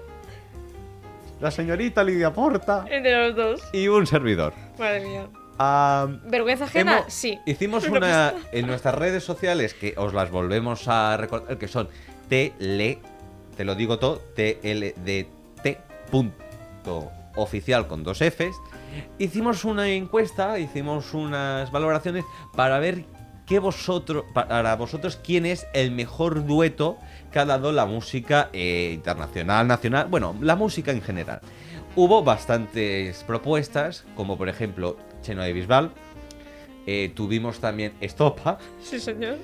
[1.44, 3.62] la señorita Lidia Porta Entre los dos.
[3.74, 4.54] y un servidor.
[4.78, 5.26] Madre mía.
[5.58, 7.00] Ah, ¿Vergüenza ajena?
[7.00, 7.38] Hemos- Sí.
[7.44, 11.88] Hicimos Una una en nuestras redes sociales que os las volvemos a recordar, que son
[12.30, 12.98] tele,
[13.58, 15.26] te lo digo todo, tldt
[16.10, 18.56] punto oficial con dos Fs.
[19.18, 22.24] Hicimos una encuesta, hicimos unas valoraciones
[22.56, 23.04] para ver
[23.46, 26.98] que vosotros, para vosotros, quién es el mejor dueto
[27.30, 31.40] que ha dado la música eh, internacional, nacional, bueno, la música en general.
[31.96, 35.92] Hubo bastantes propuestas, como por ejemplo Cheno de Bisbal.
[36.86, 38.58] eh, tuvimos también Estopa.
[38.82, 39.36] Sí, señor.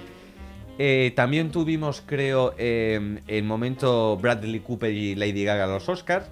[0.78, 6.26] Eh, también tuvimos, creo, el momento Bradley Cooper y Lady Gaga en los Oscars.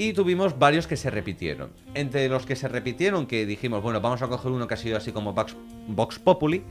[0.00, 1.70] Y tuvimos varios que se repitieron.
[1.94, 4.96] Entre los que se repitieron, que dijimos, bueno, vamos a coger uno que ha sido
[4.96, 5.34] así como
[5.88, 6.62] Vox Populi.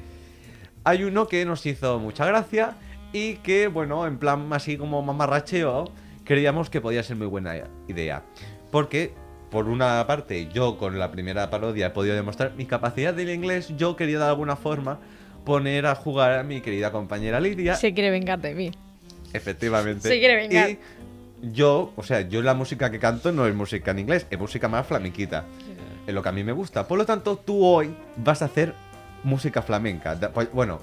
[0.88, 2.78] Hay uno que nos hizo mucha gracia
[3.12, 5.92] y que, bueno, en plan así como mamarracheo,
[6.24, 7.56] creíamos que podía ser muy buena
[7.90, 8.24] idea.
[8.72, 9.12] Porque,
[9.52, 13.74] por una parte, yo con la primera parodia he podido demostrar mi capacidad del inglés.
[13.76, 15.00] Yo quería de alguna forma
[15.44, 17.76] poner a jugar a mi querida compañera Lidia.
[17.76, 18.72] Se quiere vengar de mí.
[19.34, 20.08] Efectivamente.
[20.08, 20.70] Se quiere vengar.
[20.70, 20.80] Y
[21.52, 24.70] yo, o sea, yo la música que canto no es música en inglés, es música
[24.70, 25.44] más flamenquita.
[26.08, 26.88] Es lo que a mí me gusta.
[26.88, 28.74] Por lo tanto, tú hoy vas a hacer
[29.24, 30.16] música flamenca.
[30.16, 30.82] Da- pues, Bueno,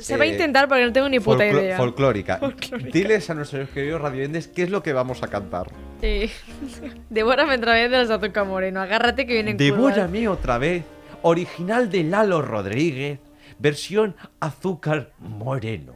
[0.00, 1.76] Se va a eh, intentar porque no tengo ni puta idea.
[1.76, 2.36] folclórica.
[2.40, 2.90] Folclórica.
[2.92, 5.68] Diles a nuestros queridos radioyentes qué es lo que vamos a cantar.
[6.00, 6.30] Sí.
[7.10, 8.80] Devórame otra vez de las Azúcar Moreno.
[8.80, 9.56] Agárrate que vienen.
[9.56, 10.84] Devórame otra vez.
[11.22, 13.18] Original de Lalo Rodríguez.
[13.58, 15.94] Versión azúcar moreno.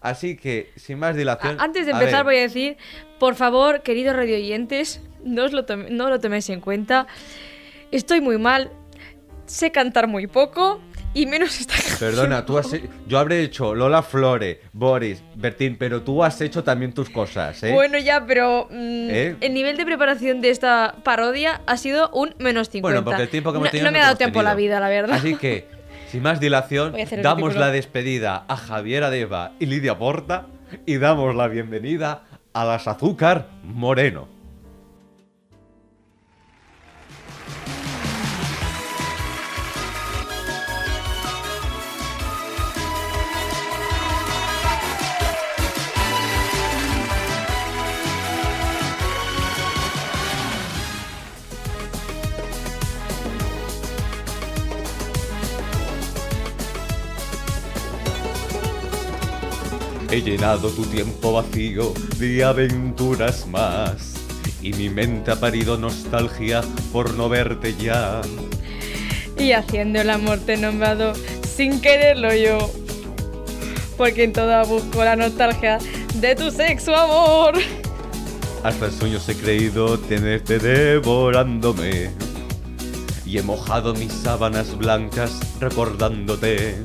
[0.00, 1.60] Así que, sin más dilación.
[1.60, 2.76] Antes de empezar voy a decir,
[3.20, 7.06] por favor, queridos radioyentes, no, os lo tome- no lo toméis en cuenta.
[7.90, 8.70] Estoy muy mal,
[9.46, 10.80] sé cantar muy poco
[11.14, 11.98] y menos esta canción.
[11.98, 16.64] Perdona, tú has he- yo habré hecho Lola Flore, Boris, Bertín, pero tú has hecho
[16.64, 17.72] también tus cosas, ¿eh?
[17.72, 19.36] Bueno, ya, pero mm, ¿Eh?
[19.40, 22.80] el nivel de preparación de esta parodia ha sido un menos 50.
[23.00, 24.54] Bueno, porque el tiempo que hemos no, tenido no me ha dado tiempo a la
[24.54, 25.16] vida, la verdad.
[25.16, 25.66] Así que,
[26.10, 27.60] sin más dilación, Voy a hacer el damos ridículo.
[27.66, 30.46] la despedida a Javier Adeba y Lidia Porta
[30.86, 34.28] y damos la bienvenida a las Azúcar Moreno.
[60.12, 64.12] He llenado tu tiempo vacío de aventuras más.
[64.60, 66.60] Y mi mente ha parido nostalgia
[66.92, 68.20] por no verte ya.
[69.38, 71.14] Y haciendo el amor te he nombrado
[71.56, 72.70] sin quererlo yo.
[73.96, 75.78] Porque en toda busco la nostalgia
[76.16, 77.54] de tu sexo amor.
[78.64, 82.10] Hasta en sueños he creído tenerte devorándome.
[83.24, 86.76] Y he mojado mis sábanas blancas recordándote.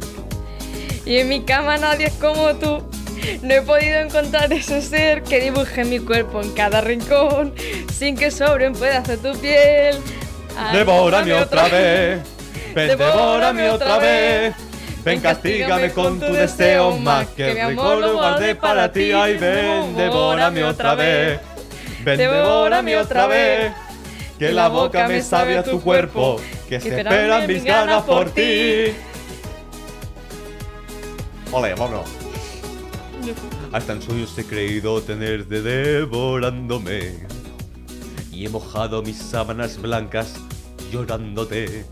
[1.06, 2.97] Y en mi cama nadie es como tú.
[3.42, 7.54] No he podido encontrar ese ser que dibuje mi cuerpo en cada rincón,
[7.94, 9.98] sin que sobre un pedazo de tu piel.
[10.58, 12.22] Ay, Devórame otra vez,
[12.74, 14.56] ven, devórame otra vez.
[15.04, 19.12] Ven, castígame con tu deseo más que mi amor lo guardé para ti.
[19.12, 21.40] Ay, ven, devórame otra vez.
[22.04, 23.72] Ven, devórame otra vez.
[24.40, 28.94] Que la boca me sabe a tu cuerpo, que se esperan mis ganas por ti.
[31.52, 32.27] Ole, vámonos.
[33.72, 37.14] Hasta en sueños he creído tenerte devorándome.
[38.32, 40.36] Y he mojado mis sábanas blancas
[40.92, 41.86] llorándote.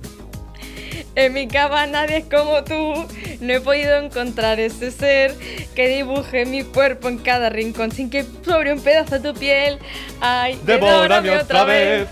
[1.16, 3.08] En mi cama nadie es como tú.
[3.40, 5.34] No he podido encontrar ese ser
[5.74, 9.80] que dibuje mi cuerpo en cada rincón, sin que sobre un pedazo de tu piel.
[10.20, 12.08] Ay, Devórame otra vez.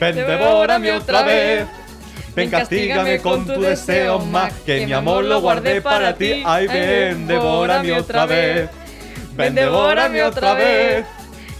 [0.00, 1.66] Ven, devórame otra vez.
[2.34, 4.52] Ven, castígame con tu deseo más.
[4.64, 6.42] Que mi amor lo guardé para ti.
[6.44, 8.70] Ay, ven, devórame otra vez.
[9.34, 11.06] Ven, devórame otra vez.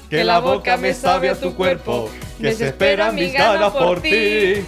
[0.08, 2.10] Que la boca me sabe a tu cuerpo.
[2.40, 4.64] Que se esperan mis ganas por ti.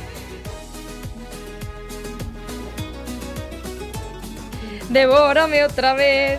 [4.89, 6.39] Devórame otra vez.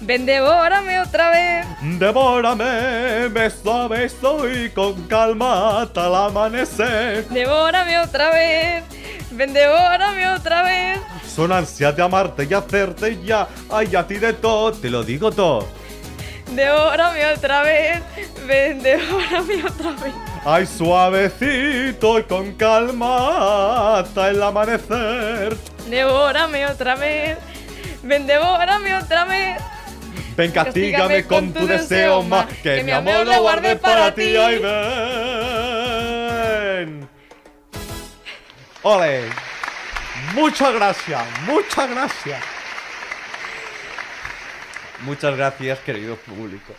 [0.00, 1.66] Ven, devórame otra vez.
[1.98, 7.26] Devórame, beso a beso y con calma hasta el amanecer.
[7.28, 8.84] Devórame otra vez.
[9.30, 11.00] Ven, devórame otra vez.
[11.26, 13.48] Son ansias de amarte y hacerte ya.
[13.70, 15.66] Ay, a ti de todo, te lo digo todo.
[16.52, 18.02] Devórame otra vez.
[18.46, 20.14] Ven, devórame otra vez.
[20.44, 25.56] Ay, suavecito y con calma hasta el amanecer.
[25.88, 27.38] Devórame otra vez.
[28.02, 29.60] Ven, devórame otra vez.
[30.36, 32.46] Ven, castígame con tu deseo más.
[32.62, 34.36] Que mi amor lo guardé para ti.
[34.36, 34.58] Ay,
[36.78, 37.08] ven.
[38.82, 39.22] Ole.
[40.34, 42.42] Muchas gracias, muchas gracias.
[45.02, 46.72] Muchas gracias, querido público.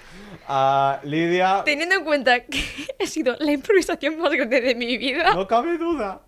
[0.48, 2.64] Ah, Lidia, Teniendo en cuenta que
[3.04, 5.34] ha sido la improvisación más grande de mi vida.
[5.34, 6.22] no cabe duda.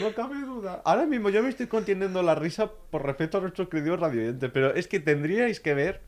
[0.00, 0.82] No cabe duda.
[0.84, 4.74] Ahora mismo yo me estoy conteniendo la risa por respeto a nuestros queridos radioyentes, pero
[4.74, 6.00] es que tendríais que ver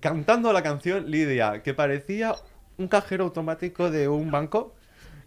[0.00, 2.34] cantando la canción Lidia, que parecía
[2.78, 4.74] un cajero automático de un banco.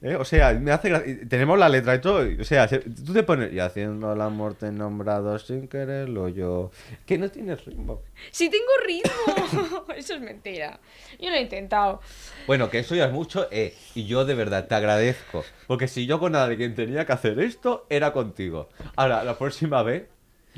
[0.02, 0.16] ¿eh?
[0.16, 2.26] O sea, me hace gra- y Tenemos la letra y todo.
[2.40, 3.54] O sea, se- tú te pones.
[3.54, 6.72] Y haciendo el amor te he nombrado sin quererlo yo.
[7.06, 8.02] Que no tienes ritmo.
[8.32, 9.86] ¡Sí tengo ritmo!
[9.96, 10.80] Eso es mentira.
[11.20, 12.02] Yo lo he intentado.
[12.48, 15.44] Bueno, que eso ya es mucho, eh, y yo de verdad te agradezco.
[15.68, 18.70] Porque si yo con alguien tenía que hacer esto, era contigo.
[18.96, 20.08] Ahora, la próxima vez.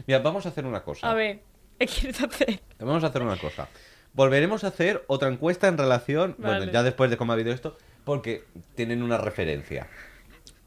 [0.07, 1.09] Mira, vamos a hacer una cosa.
[1.09, 1.39] A ver,
[1.77, 2.59] ¿qué quieres hacer?
[2.79, 3.67] Vamos a hacer una cosa.
[4.15, 6.35] Volveremos a hacer otra encuesta en relación.
[6.37, 6.57] Vale.
[6.57, 9.87] Bueno, ya después de cómo ha habido esto, porque tienen una referencia.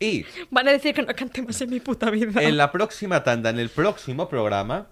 [0.01, 2.43] Y Van a decir que no cante más en mi puta vida.
[2.43, 4.89] en la próxima tanda, en el próximo programa,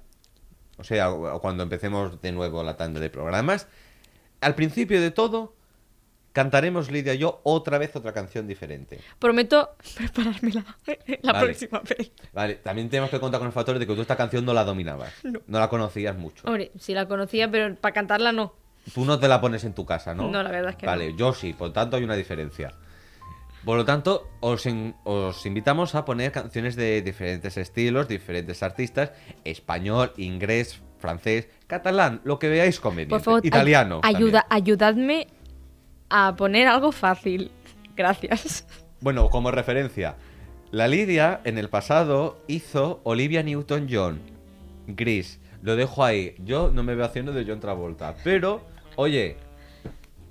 [0.78, 3.68] o sea, cuando empecemos de nuevo la tanda de programas,
[4.40, 5.55] al principio de todo,
[6.36, 9.00] cantaremos Lidia y yo otra vez otra canción diferente.
[9.18, 10.64] Prometo preparármela
[11.22, 11.46] la Vale.
[11.46, 12.12] próxima vez.
[12.34, 14.62] Vale, también tenemos que contar con el factor de que tú esta canción no la
[14.62, 15.14] dominabas.
[15.24, 15.40] No.
[15.58, 16.46] la conocías mucho.
[16.46, 18.52] Hombre, sí la conocía, pero para cantarla no.
[18.94, 20.30] Tú no te la pones en tu casa, ¿no?
[20.30, 22.74] No, la verdad es que Vale, yo sí, por tanto hay una diferencia.
[23.64, 29.10] Por lo tanto, os, in- os invitamos a poner canciones de diferentes estilos, diferentes artistas,
[29.44, 33.14] español, inglés, francés, catalán, lo que veáis conveniente.
[33.14, 34.00] Por favor, ay- Italiano.
[34.04, 34.62] ayuda, también.
[34.62, 35.26] ayudadme
[36.10, 37.50] a poner algo fácil.
[37.96, 38.66] Gracias.
[39.00, 40.16] Bueno, como referencia,
[40.70, 44.20] la Lidia en el pasado hizo Olivia Newton-John,
[44.88, 45.40] Gris.
[45.62, 46.34] Lo dejo ahí.
[46.38, 48.62] Yo no me veo haciendo de John Travolta, pero,
[48.96, 49.36] oye,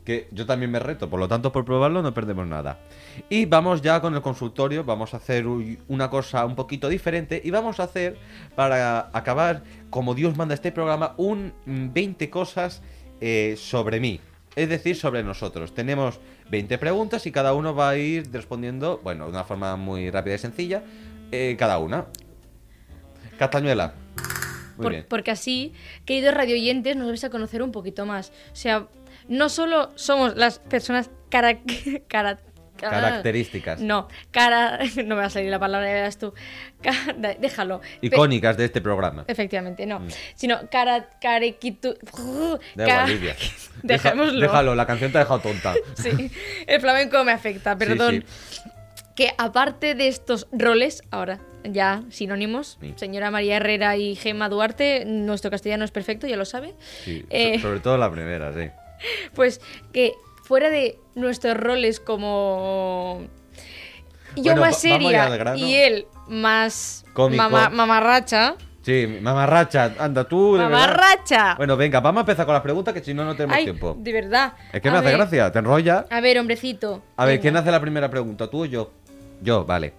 [0.06, 2.80] que yo también me reto, por lo tanto, por probarlo no perdemos nada.
[3.28, 7.50] Y vamos ya con el consultorio, vamos a hacer una cosa un poquito diferente y
[7.50, 8.18] vamos a hacer,
[8.56, 12.82] para acabar, como Dios manda este programa, un mm, 20 cosas
[13.20, 14.22] eh, sobre mí.
[14.56, 15.74] Es decir, sobre nosotros.
[15.74, 20.10] Tenemos 20 preguntas y cada uno va a ir respondiendo, bueno, de una forma muy
[20.10, 20.84] rápida y sencilla,
[21.32, 22.06] eh, cada una.
[23.38, 23.94] Castañuela.
[24.78, 25.06] Muy Por- bien.
[25.10, 25.74] porque así,
[26.06, 28.32] queridos radioyentes, nos vais a conocer un poquito más.
[28.52, 28.88] O sea,
[29.28, 31.60] no solo somos las personas cara,
[32.08, 32.40] cara- cara-
[32.92, 33.82] Características.
[33.82, 34.80] No, cara.
[35.06, 36.34] No me va a salir la palabra, ya verás tú.
[36.82, 37.82] Cara- déjalo.
[37.82, 39.26] Pe- Icónicas de este programa.
[39.28, 40.02] Efectivamente, no.
[40.36, 41.10] Sino cara.
[41.22, 41.96] Carequitu.
[42.76, 43.36] Ca- igual, Lidia.
[43.84, 44.40] Dejémoslo.
[44.40, 45.74] Déjalo, la canción te ha dejado tonta.
[45.96, 46.32] Sí,
[46.68, 48.24] el flamenco me afecta, perdón.
[49.16, 52.94] Que aparte de estos roles, ahora ya sinónimos, Sí.
[52.98, 56.74] señora María Herrera y Gemma Duarte, nuestro castellano es perfecto, ya lo sabe.
[57.06, 58.70] Sí, Eh, sobre todo la primera, sí.
[59.34, 59.62] Pues
[59.94, 60.12] que
[60.46, 63.22] fuera de nuestros roles como
[64.36, 70.54] yo Bueno, más seria y él más mama- mamarracha, Sí, mamarracha, anda tú.
[70.54, 70.70] de verdad.
[70.80, 71.56] mamarracha.
[71.56, 73.96] Bueno, venga, vamos a empezar con las preguntas que si no, no tenemos Ay, tiempo.
[73.98, 74.54] de verdad.
[74.72, 76.06] Es que A me hace gracia, te enrolla.
[76.12, 77.02] A ver, hombrecito.
[77.18, 77.40] A ver.
[77.40, 78.48] ¿quién hace la primera pregunta?
[78.48, 78.92] ¿Tú o yo?
[79.42, 79.94] Yo, vale.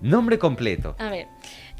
[0.00, 0.96] Nombre completo.
[0.98, 1.28] A ver.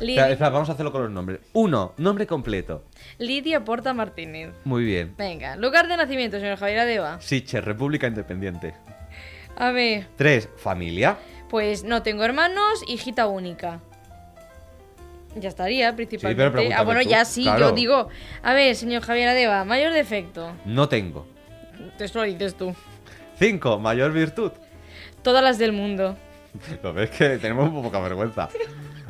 [0.03, 1.41] Espera, Lidia, espera, vamos a hacerlo con los nombres.
[1.53, 2.85] Uno, nombre completo.
[3.19, 4.53] Lidia Porta Martínez.
[4.65, 5.15] Muy bien.
[5.17, 7.21] Venga, lugar de nacimiento, señor Javier Adeba.
[7.21, 8.75] Siche, República Independiente.
[9.57, 11.19] A ver, Tres, familia.
[11.49, 13.81] pues no tengo hermanos, hijita única.
[15.37, 16.51] Ya estaría, principalmente.
[16.51, 17.71] pero ah, bueno, tú, ya sí, claro.
[17.71, 18.09] yo digo.
[18.43, 20.53] A ver, señor Javier Adeba, mayor defecto.
[20.65, 21.27] No tengo.
[21.99, 22.75] Esto lo dices tú.
[23.39, 24.53] Cinco, mayor virtud.
[25.23, 26.17] Todas las del mundo.
[26.83, 28.49] Lo ves que tenemos un poca vergüenza.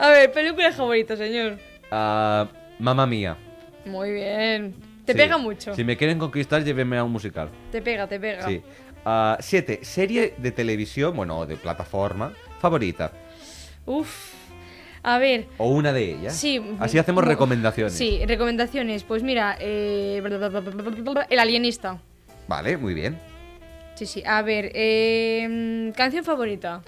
[0.00, 1.58] A ver, película favorita, señor.
[1.90, 3.36] Ah, mamá mía.
[3.84, 4.74] Muy bien.
[5.04, 5.74] Te pega mucho.
[5.74, 7.50] Si me quieren conquistar, llévenme a un musical.
[7.70, 8.46] Te pega, te pega.
[8.46, 8.62] Sí.
[9.04, 13.12] Ah, siete, serie de televisión, bueno, de plataforma, favorita.
[13.84, 14.32] Uf.
[15.02, 16.34] A ver, O una de ellas.
[16.34, 16.62] Sí.
[16.78, 17.92] Así hacemos recomendaciones.
[17.92, 19.04] Sí, recomendaciones.
[19.04, 20.22] Pues mira, eh,
[21.28, 21.98] El Alienista.
[22.48, 23.18] Vale, muy bien.
[23.96, 24.22] Sí, sí.
[24.24, 26.80] A ver, eh, canción favorita.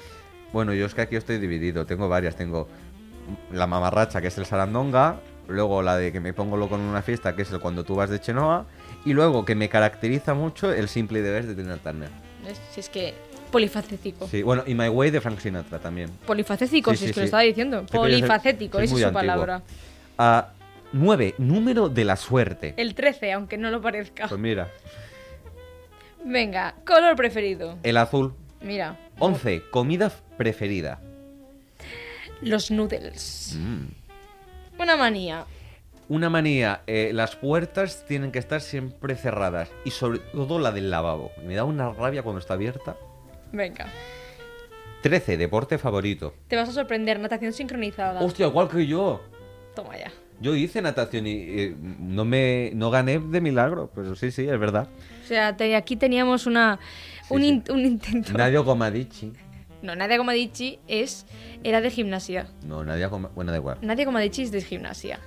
[0.53, 1.85] Bueno, yo es que aquí estoy dividido.
[1.85, 2.37] Tengo varias.
[2.37, 2.69] Tengo
[3.53, 5.17] la mamarracha, que es el sarandonga.
[5.49, 7.95] Luego la de que me pongo loco en una fiesta, que es el cuando tú
[7.97, 8.67] vas de Chenoa.
[9.05, 12.09] Y luego, que me caracteriza mucho, el simple deber de Tina Turner.
[12.71, 13.15] Si es que
[13.51, 14.27] polifacético.
[14.29, 16.11] Sí, bueno, y My Way de Frank Sinatra también.
[16.27, 17.85] Polifacético, Sí, si sí, es que lo estaba diciendo.
[17.91, 19.13] Polifacético, esa es su antiguo.
[19.13, 19.63] palabra.
[20.17, 20.49] Ah,
[20.93, 22.75] nueve, número de la suerte.
[22.77, 24.29] El 13, aunque no lo parezca.
[24.29, 24.69] Pues mira,
[26.25, 27.77] Venga, color preferido.
[27.83, 28.35] el azul.
[28.61, 29.65] Mira, 11.
[29.71, 31.01] Comida preferida.
[32.43, 33.57] Los noodles.
[33.59, 34.81] Mm.
[34.83, 35.45] Una manía.
[36.09, 39.71] Una manía, eh, las puertas tienen que estar siempre cerradas.
[39.85, 41.31] Y sobre todo la del lavabo.
[41.47, 42.97] Me da una rabia cuando está abierta.
[43.53, 43.87] Venga.
[45.03, 45.37] 13.
[45.37, 46.35] Deporte favorito.
[46.49, 48.21] Te vas a sorprender, natación sincronizada.
[48.21, 49.21] Hostia, igual que yo.
[49.75, 50.13] Toma ya.
[50.41, 54.59] Yo hice natación y eh, no me no gané de milagro, pero sí, sí, es
[54.59, 54.89] verdad.
[55.25, 56.79] O sea, te- aquí teníamos una
[57.31, 57.49] un, sí.
[57.49, 58.33] in- un intento.
[58.33, 59.33] Nadio Comadici.
[59.83, 61.27] No, Nadia Comadici es,
[61.65, 62.47] era de gimnasia.
[62.67, 63.79] No, Nadia Com- Bueno, da igual.
[63.83, 65.19] Nadia Comadici es de gimnasia.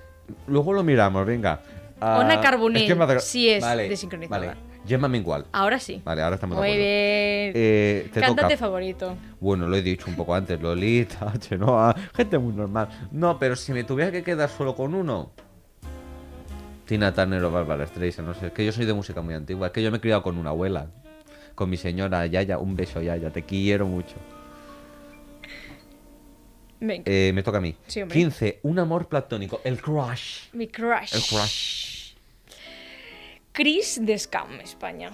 [0.47, 1.62] Luego lo miramos, venga.
[1.99, 4.39] Ah, Ona Carbonell, es que me hace- sí es vale, desincronizada.
[4.47, 4.58] Vale.
[4.88, 5.45] Gemma Mingual.
[5.51, 5.99] Ahora sí.
[6.06, 6.84] Vale, ahora estamos de Muy acuerdo.
[6.86, 7.51] bien.
[7.56, 8.58] Eh, te Cántate toca.
[8.58, 9.16] favorito.
[9.39, 12.89] Bueno, lo he dicho un poco antes, Lolita, Chenoa, gente muy normal.
[13.12, 15.32] No, pero si me tuviera que quedar solo con uno,
[16.86, 19.68] Tina Turner o Barbara Streisand, no sé, es que yo soy de música muy antigua,
[19.68, 20.88] es que yo me he criado con una abuela,
[21.56, 24.16] con mi señora Yaya, un beso Yaya, te quiero mucho.
[26.80, 27.03] Venga.
[27.05, 27.76] Eh, me toca a mí.
[27.88, 28.17] Sí, hombre.
[28.17, 30.49] 15, un amor platónico, el crush.
[30.53, 31.13] Mi crush.
[31.15, 32.13] El crush.
[33.51, 35.11] Chris de Scam, España.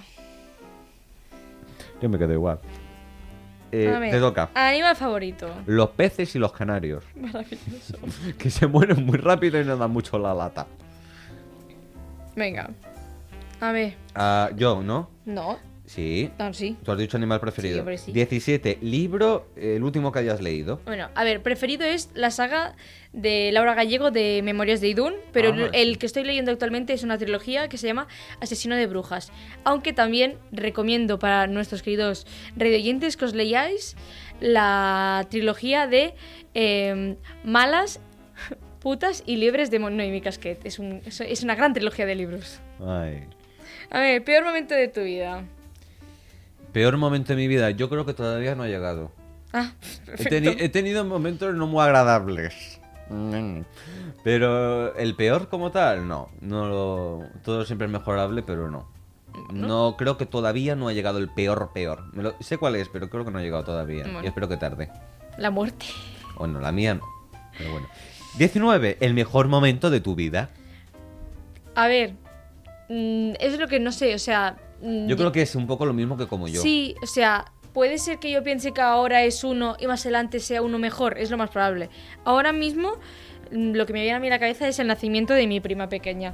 [2.02, 2.60] Yo me quedo igual.
[3.72, 4.50] Eh, A ver, te toca.
[4.54, 5.54] Animal favorito.
[5.68, 7.98] Los peces y los canarios, Maravilloso.
[8.38, 10.68] que se mueren muy rápido y no dan mucho la lata.
[12.36, 12.70] Venga.
[13.60, 13.96] A ver.
[14.16, 15.10] Ah, yo, ¿no?
[15.26, 15.60] No.
[15.92, 16.32] Sí.
[16.86, 17.74] Tú has dicho animal preferido.
[17.76, 18.12] Sí, hombre, sí.
[18.14, 18.78] 17.
[18.82, 20.80] Libro, eh, el último que hayas leído.
[20.86, 22.76] Bueno, a ver, preferido es la saga
[23.12, 27.04] de Laura Gallego de Memorias de Idún, pero Ah, el, que estoy leyendo actualmente es
[27.04, 28.08] una trilogía que se llama
[28.40, 29.34] Asesino de Brujas.
[29.66, 32.26] Aunque también recomiendo para nuestros queridos
[32.56, 33.98] radioyentes que os leáis
[34.40, 36.14] la trilogía de
[36.54, 38.00] eh, Malas,
[38.80, 40.66] Putas y Liebres de Noemi Casquet.
[40.66, 42.62] Es, un- es- es una gran trilogía de libros.
[42.80, 43.26] Ay.
[43.90, 45.44] A ver, peor momento de tu vida.
[46.74, 47.70] Peor momento de mi vida.
[47.72, 49.12] Yo creo que todavía no ha llegado.
[49.54, 49.72] Ah,
[50.18, 52.80] He, teni- he tenido momentos no muy agradables.
[54.24, 56.30] Pero el peor como tal, no.
[56.42, 58.88] no lo- todo siempre es mejorable, pero no.
[59.52, 62.04] No creo que todavía no ha llegado el peor peor.
[62.14, 64.04] Me lo- sé cuál es, pero creo que no ha llegado todavía.
[64.04, 64.24] Bueno.
[64.24, 64.90] Y espero que tarde.
[65.38, 65.86] la muerte.
[66.38, 67.06] Bueno, la mía no.
[67.58, 67.88] Pero bueno.
[68.38, 68.98] 19.
[69.00, 70.50] El mejor momento de tu vida.
[71.76, 72.14] A ver,
[72.90, 74.58] mm, es lo que no sé, o sea...
[74.82, 76.62] mm, Yo creo que es un poco lo mismo que como yo.
[76.62, 80.40] Sí, o sea, puede ser que yo piense que ahora es uno y más adelante
[80.40, 81.90] sea uno mejor, es lo más probable.
[82.26, 82.94] Ahora mismo
[83.52, 85.60] mm, lo que me viene a mí a la cabeza es el nacimiento de mi
[85.60, 86.34] prima pequeña.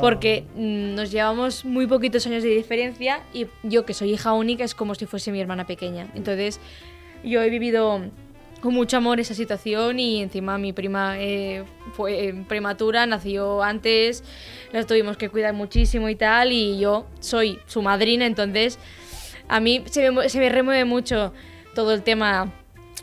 [0.00, 4.64] Porque mm, nos llevamos muy poquitos años de diferencia y yo que soy hija única
[4.64, 6.08] es como si fuese mi hermana pequeña.
[6.14, 6.60] Entonces
[7.24, 8.02] yo he vivido
[8.60, 14.24] con mucho amor esa situación y encima mi prima eh, fue eh, prematura, nació antes,
[14.72, 18.78] la tuvimos que cuidar muchísimo y tal y yo soy su madrina, entonces
[19.48, 21.32] a mí se me, se me remueve mucho
[21.74, 22.52] todo el tema.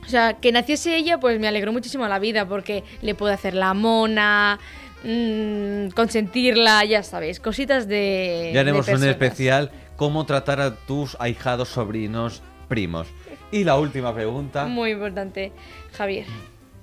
[0.06, 3.54] O sea, que naciese ella, pues me alegró muchísimo la vida porque le puedo hacer
[3.54, 4.60] la mona,
[5.06, 8.52] mm, consentirla, ya sabes, cositas de.
[8.54, 12.42] Ya haremos de un especial cómo tratar a tus ahijados, sobrinos,
[12.74, 13.08] primos.
[13.52, 14.66] Y la última pregunta.
[14.66, 15.52] Muy importante.
[15.92, 16.26] Javier,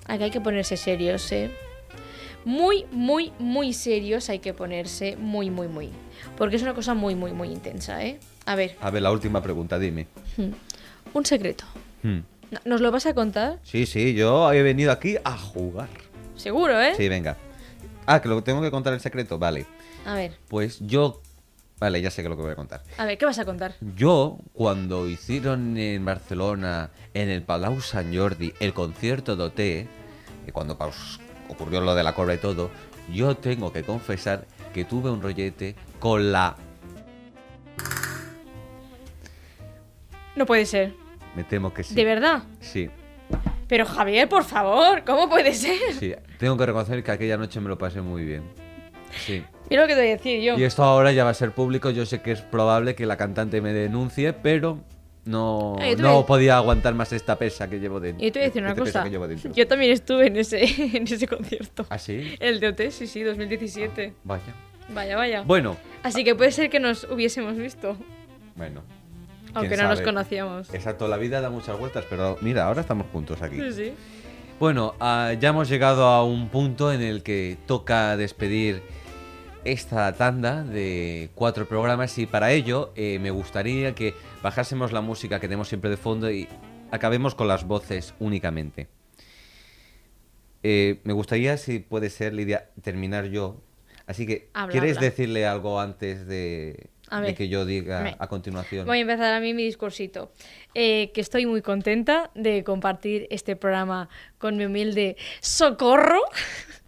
[0.07, 1.51] aquí hay que ponerse serios, ¿eh?
[2.45, 5.91] Muy, muy, muy serios hay que ponerse, muy, muy, muy.
[6.38, 8.20] Porque es una cosa muy, muy, muy intensa, ¿eh?
[8.47, 10.07] A ver, A ver, la última pregunta, dime.
[11.12, 11.64] un secreto.
[12.05, 12.20] Hmm.
[12.53, 13.59] No- ¿Nos lo vas a contar?
[13.64, 15.88] Sí, sí, yo he venido aquí a jugar.
[16.36, 16.95] Seguro, ¿eh?
[16.97, 17.36] Sí, venga.
[18.07, 19.66] Ah, que lo tengo que contar el secreto, vale.
[20.07, 21.20] A ver, Pues yo...
[21.81, 22.83] Vale, ya sé que es lo que voy a contar.
[22.99, 23.74] a ver, ¿qué vas a contar?
[23.97, 29.61] Yo, cuando hicieron en Barcelona, en el Palau Sant Jordi, el concierto de OT,
[30.47, 30.78] y cuando
[31.49, 32.70] ocurrió lo de la cobra y todo,
[33.11, 36.55] yo tengo que confesar que tuve un rollete con la...
[40.37, 40.95] No puede ser.
[41.35, 41.95] Me temo que sí.
[41.95, 42.43] ¿De verdad?
[42.61, 42.91] Sí,
[43.68, 45.95] Pero Javier, por favor, ¿cómo puede ser?
[45.99, 46.14] sí.
[46.39, 48.43] Tengo que reconocer que aquella noche me lo pasé muy bien.
[49.26, 49.43] Sí.
[49.71, 50.59] Mira lo que te voy a decir yo.
[50.59, 51.91] Y esto ahora ya va a ser público.
[51.91, 54.81] Yo sé que es probable que la cantante me denuncie, pero
[55.25, 58.27] no, Ah, no voy podía aguantar más esta pesa que llevo dentro.
[58.27, 59.07] Y te voy a decir una este cosa.
[59.55, 60.64] Yo también estuve en ese,
[60.97, 61.87] en ese concierto.
[61.89, 62.35] ¿Ah, sí?
[62.41, 64.14] El de OT, sí, sí, 2017.
[64.25, 64.43] Vaya.
[64.93, 65.43] Vaya, vaya.
[65.43, 67.97] Bueno, Así que puede ser que nos hubiésemos visto,
[68.57, 68.83] bueno.
[69.55, 70.73] aunque no nos conocíamos.
[70.75, 73.57] Exacto, la vida da muchas vueltas, pero mira, ahora estamos juntos aquí.
[73.57, 73.93] Sí, sí.
[74.59, 78.83] Bueno, ah, ya hemos llegado a un punto en el que toca despedir
[79.65, 85.39] esta tanda de cuatro programas y para ello eh, me gustaría que bajásemos la música
[85.41, 86.49] que tenemos siempre de fondo y
[86.91, 88.89] acabemos con las voces únicamente.
[90.63, 93.61] Eh, me gustaría, si puede ser, Lidia, terminar yo.
[94.07, 95.09] Así que, Habla, ¿quieres habla.
[95.11, 96.89] decirle algo antes de,
[97.37, 98.87] que yo diga Me- a continuación?
[98.87, 100.33] Voy a empezar a mí mi discursito.
[100.75, 104.09] Eh, que estoy muy contenta de compartir este programa
[104.39, 106.21] con mi humilde socorro.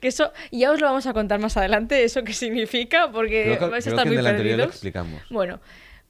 [0.00, 3.66] que eso ya os lo vamos a contar más adelante, eso qué significa, porque que,
[3.66, 4.68] vais a estar muy perdidos.
[4.68, 5.22] explicamos.
[5.30, 5.60] Bueno,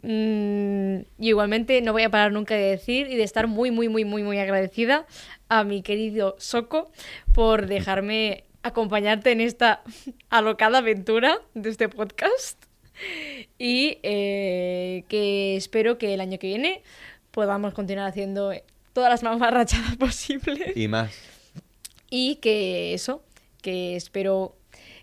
[0.03, 3.89] mm, y igualmente no voy a parar nunca de decir y de estar muy, muy,
[3.89, 5.07] muy, muy, muy agradecida
[5.49, 6.91] a mi querido Soco
[7.35, 9.83] por dejarme acompañarte en esta
[10.31, 12.63] alocada aventura de este podcast.
[13.59, 16.83] Y eh, que espero que el año que viene
[17.31, 18.53] podamos continuar haciendo
[18.93, 20.77] todas las mamarrachadas posibles.
[20.77, 21.15] Y más.
[22.11, 23.23] Y que eso,
[23.61, 24.57] que espero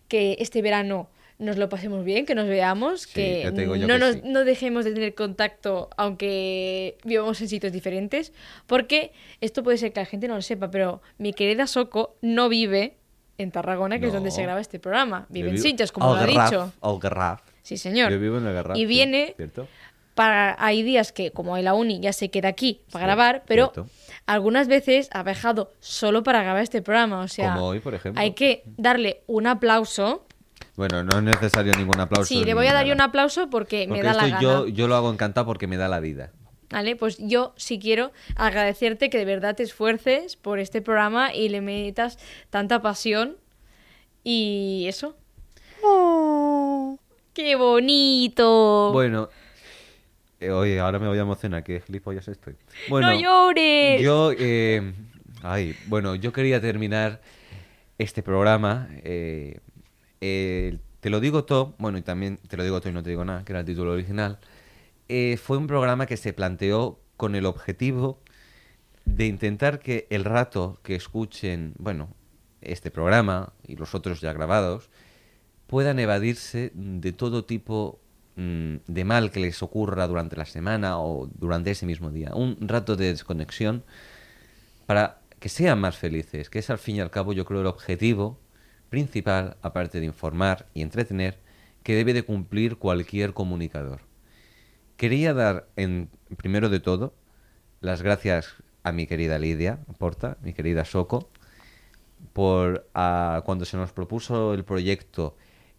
[0.07, 4.15] que este verano nos lo pasemos bien, que nos veamos, Sí, que no, que nos,
[4.15, 4.21] sí.
[4.25, 8.33] no dejemos de tener contacto aunque vivamos en sitios diferentes,
[8.65, 12.49] porque esto puede ser que la gente no lo sepa, pero mi querida Soco no
[12.49, 12.95] vive
[13.37, 14.35] en Tarragona, que es donde No.
[14.35, 16.73] se graba este programa, vive Yo en vivo- Sitges, como lo ha dicho.
[16.81, 17.41] al Garraf.
[17.61, 18.11] Sí, señor.
[18.11, 18.75] Yo vivo en el Garraf.
[18.77, 19.67] Y viene ¿Cierto?
[20.17, 23.43] Para hay días que como en la uni ya se queda aquí para Sí, grabar,
[23.47, 23.89] pero cierto.
[24.25, 28.19] algunas veces ha viajado solo para grabar este programa, o sea, Como hoy, por ejemplo.
[28.21, 30.25] hay que darle un aplauso.
[30.75, 32.25] Bueno, no es necesario ningún aplauso.
[32.27, 34.41] Sí, le voy a dar yo un aplauso porque, me da la gana.
[34.41, 36.31] yo, yo lo hago encantado porque me da la vida.
[36.69, 36.95] ¿Vale?
[36.97, 41.61] Pues yo sí quiero agradecerte que de verdad te esfuerces por este programa y le
[41.61, 43.37] metas tanta pasión
[44.23, 45.15] y eso.
[45.83, 46.99] ¡Oh!
[47.33, 48.89] ¡Qué bonito!
[48.93, 49.29] Bueno,
[50.39, 52.55] eh, oye, ahora me voy a emocionar, que gilipollas estoy.
[52.89, 54.01] Bueno, ¡No llores!
[54.01, 54.93] yo, eh,
[55.43, 57.21] ay, bueno, yo quería terminar
[57.97, 58.87] este programa.
[59.03, 59.59] eh,
[60.99, 63.23] te lo digo todo, bueno, y también te lo digo todo y no te digo
[63.23, 64.39] nada, que era el título original.
[65.09, 68.19] eh, fue un programa que se planteó con el objetivo
[69.05, 72.09] de intentar que el rato que escuchen, bueno,
[72.61, 74.89] este programa y los otros ya grabados,
[75.67, 77.99] puedan evadirse de todo tipo
[78.37, 82.35] de mal que les ocurra durante la semana o durante ese mismo día.
[82.35, 83.83] Un rato de desconexión
[84.85, 87.67] para que sean más felices, que es al fin y al cabo yo creo el
[87.67, 88.39] objetivo
[88.89, 91.39] principal, aparte de informar y entretener,
[91.83, 94.01] que debe de cumplir cualquier comunicador.
[94.97, 97.13] Quería dar, en primero de todo,
[97.81, 101.29] las gracias a mi querida Lidia Porta, mi querida Soco,
[102.33, 105.35] por ah, cuando se nos propuso el proyecto,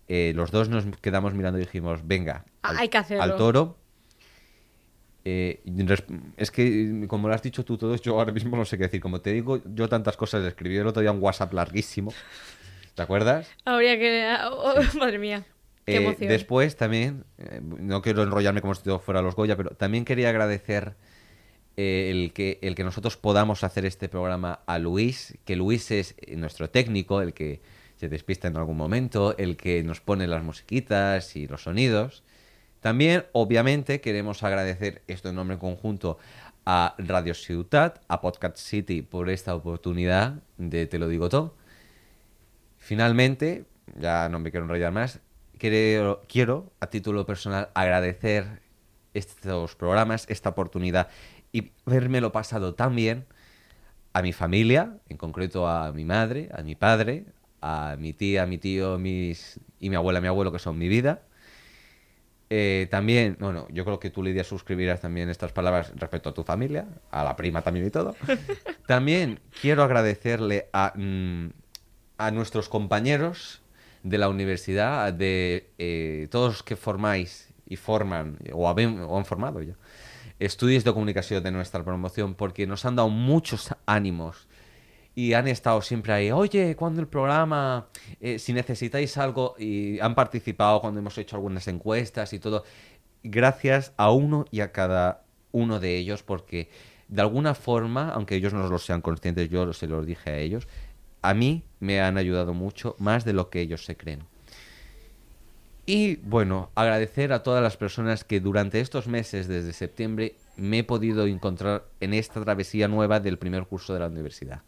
[0.09, 3.23] eh, los dos nos quedamos mirando y dijimos, venga, Ah, al, hay que hacerlo.
[3.23, 3.79] al toro.
[5.25, 5.61] Eh,
[6.37, 9.01] es que, como lo has dicho tú todo, yo ahora mismo no sé qué decir.
[9.01, 12.13] Como te digo, yo tantas cosas escribí el otro día un WhatsApp larguísimo.
[12.95, 13.49] ¿Te acuerdas?
[13.65, 14.37] Habría que...
[14.51, 15.45] oh, madre mía,
[15.85, 16.29] qué Eh, emoción.
[16.31, 20.31] después también, eh, no quiero enrollarme como si todo fuera los Goya, pero también quería
[20.31, 20.97] agradecer
[21.77, 26.71] el, que, el que nosotros podamos hacer este programa a Luis, que Luis es nuestro
[26.71, 27.61] técnico, el que
[27.99, 32.23] se despista en algún momento, el que nos pone las musiquitas y los sonidos.
[32.81, 36.19] También, obviamente, queremos agradecer esto en nombre conjunto
[36.65, 41.57] a Radio Ciutat, a Podcast City por esta oportunidad de Te lo digo todo.
[42.77, 43.65] Finalmente,
[43.99, 45.21] ya no me quiero enrollar más,
[45.59, 48.63] quiero, quiero a título personal agradecer
[49.13, 51.09] estos programas, esta oportunidad
[51.51, 51.73] y
[52.21, 53.27] lo pasado tan bien
[54.13, 57.27] a mi familia, en concreto a mi madre, a mi padre,
[57.61, 61.23] a mi tía, mi tío, mis y mi abuela, mi abuelo, que son mi vida.
[62.51, 66.45] Eh, también, bueno, yo creo que tú, Lidia, suscribirás también estas palabras respecto a tu
[66.45, 68.17] familia, a la prima también y todo.
[68.87, 71.49] También quiero agradecerle a, mm,
[72.17, 73.61] a nuestros compañeros
[74.03, 79.27] de la universidad, de eh, todos los que formáis y forman, o, haben- o han
[79.27, 79.75] formado ya,
[80.39, 84.48] estudios de comunicación de nuestra promoción, porque nos han dado muchos ánimos
[85.19, 87.89] y han estado siempre ahí, oye, cuando el programa,
[88.21, 92.63] Eh, si necesitáis algo, y han participado cuando hemos hecho algunas encuestas y todo,
[93.25, 96.69] gracias a uno y a cada uno de ellos, porque
[97.09, 100.69] de alguna forma, aunque ellos no lo sean conscientes, yo se los dije a ellos,
[101.21, 104.23] a mí me han ayudado mucho, más de lo que ellos se creen.
[105.85, 110.85] Y bueno, agradecer a todas las personas que durante estos meses, desde septiembre, me he
[110.85, 114.63] podido encontrar en esta travesía nueva del primer curso de la universidad.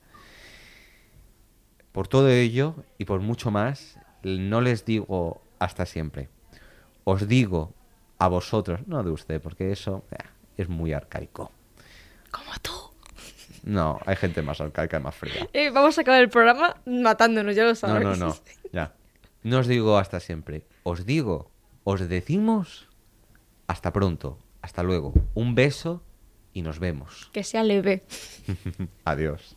[1.92, 6.28] Por todo ello y por mucho más, no les digo hasta siempre.
[7.04, 7.74] Os digo
[8.18, 10.16] a vosotros, no de usted, porque eso eh,
[10.56, 11.50] es muy arcaico.
[12.30, 12.70] Como tú.
[13.64, 15.48] No, hay gente más arcaica y más fría.
[15.52, 18.02] Eh, vamos a acabar el programa matándonos, ya lo No, sabes.
[18.02, 18.36] no, no.
[18.72, 18.94] Ya.
[19.42, 20.66] No os digo hasta siempre.
[20.82, 21.50] Os digo,
[21.84, 22.88] os decimos
[23.66, 24.38] hasta pronto.
[24.62, 25.12] Hasta luego.
[25.34, 26.02] Un beso
[26.52, 27.30] y nos vemos.
[27.32, 28.04] Que sea leve.
[29.04, 29.56] Adiós.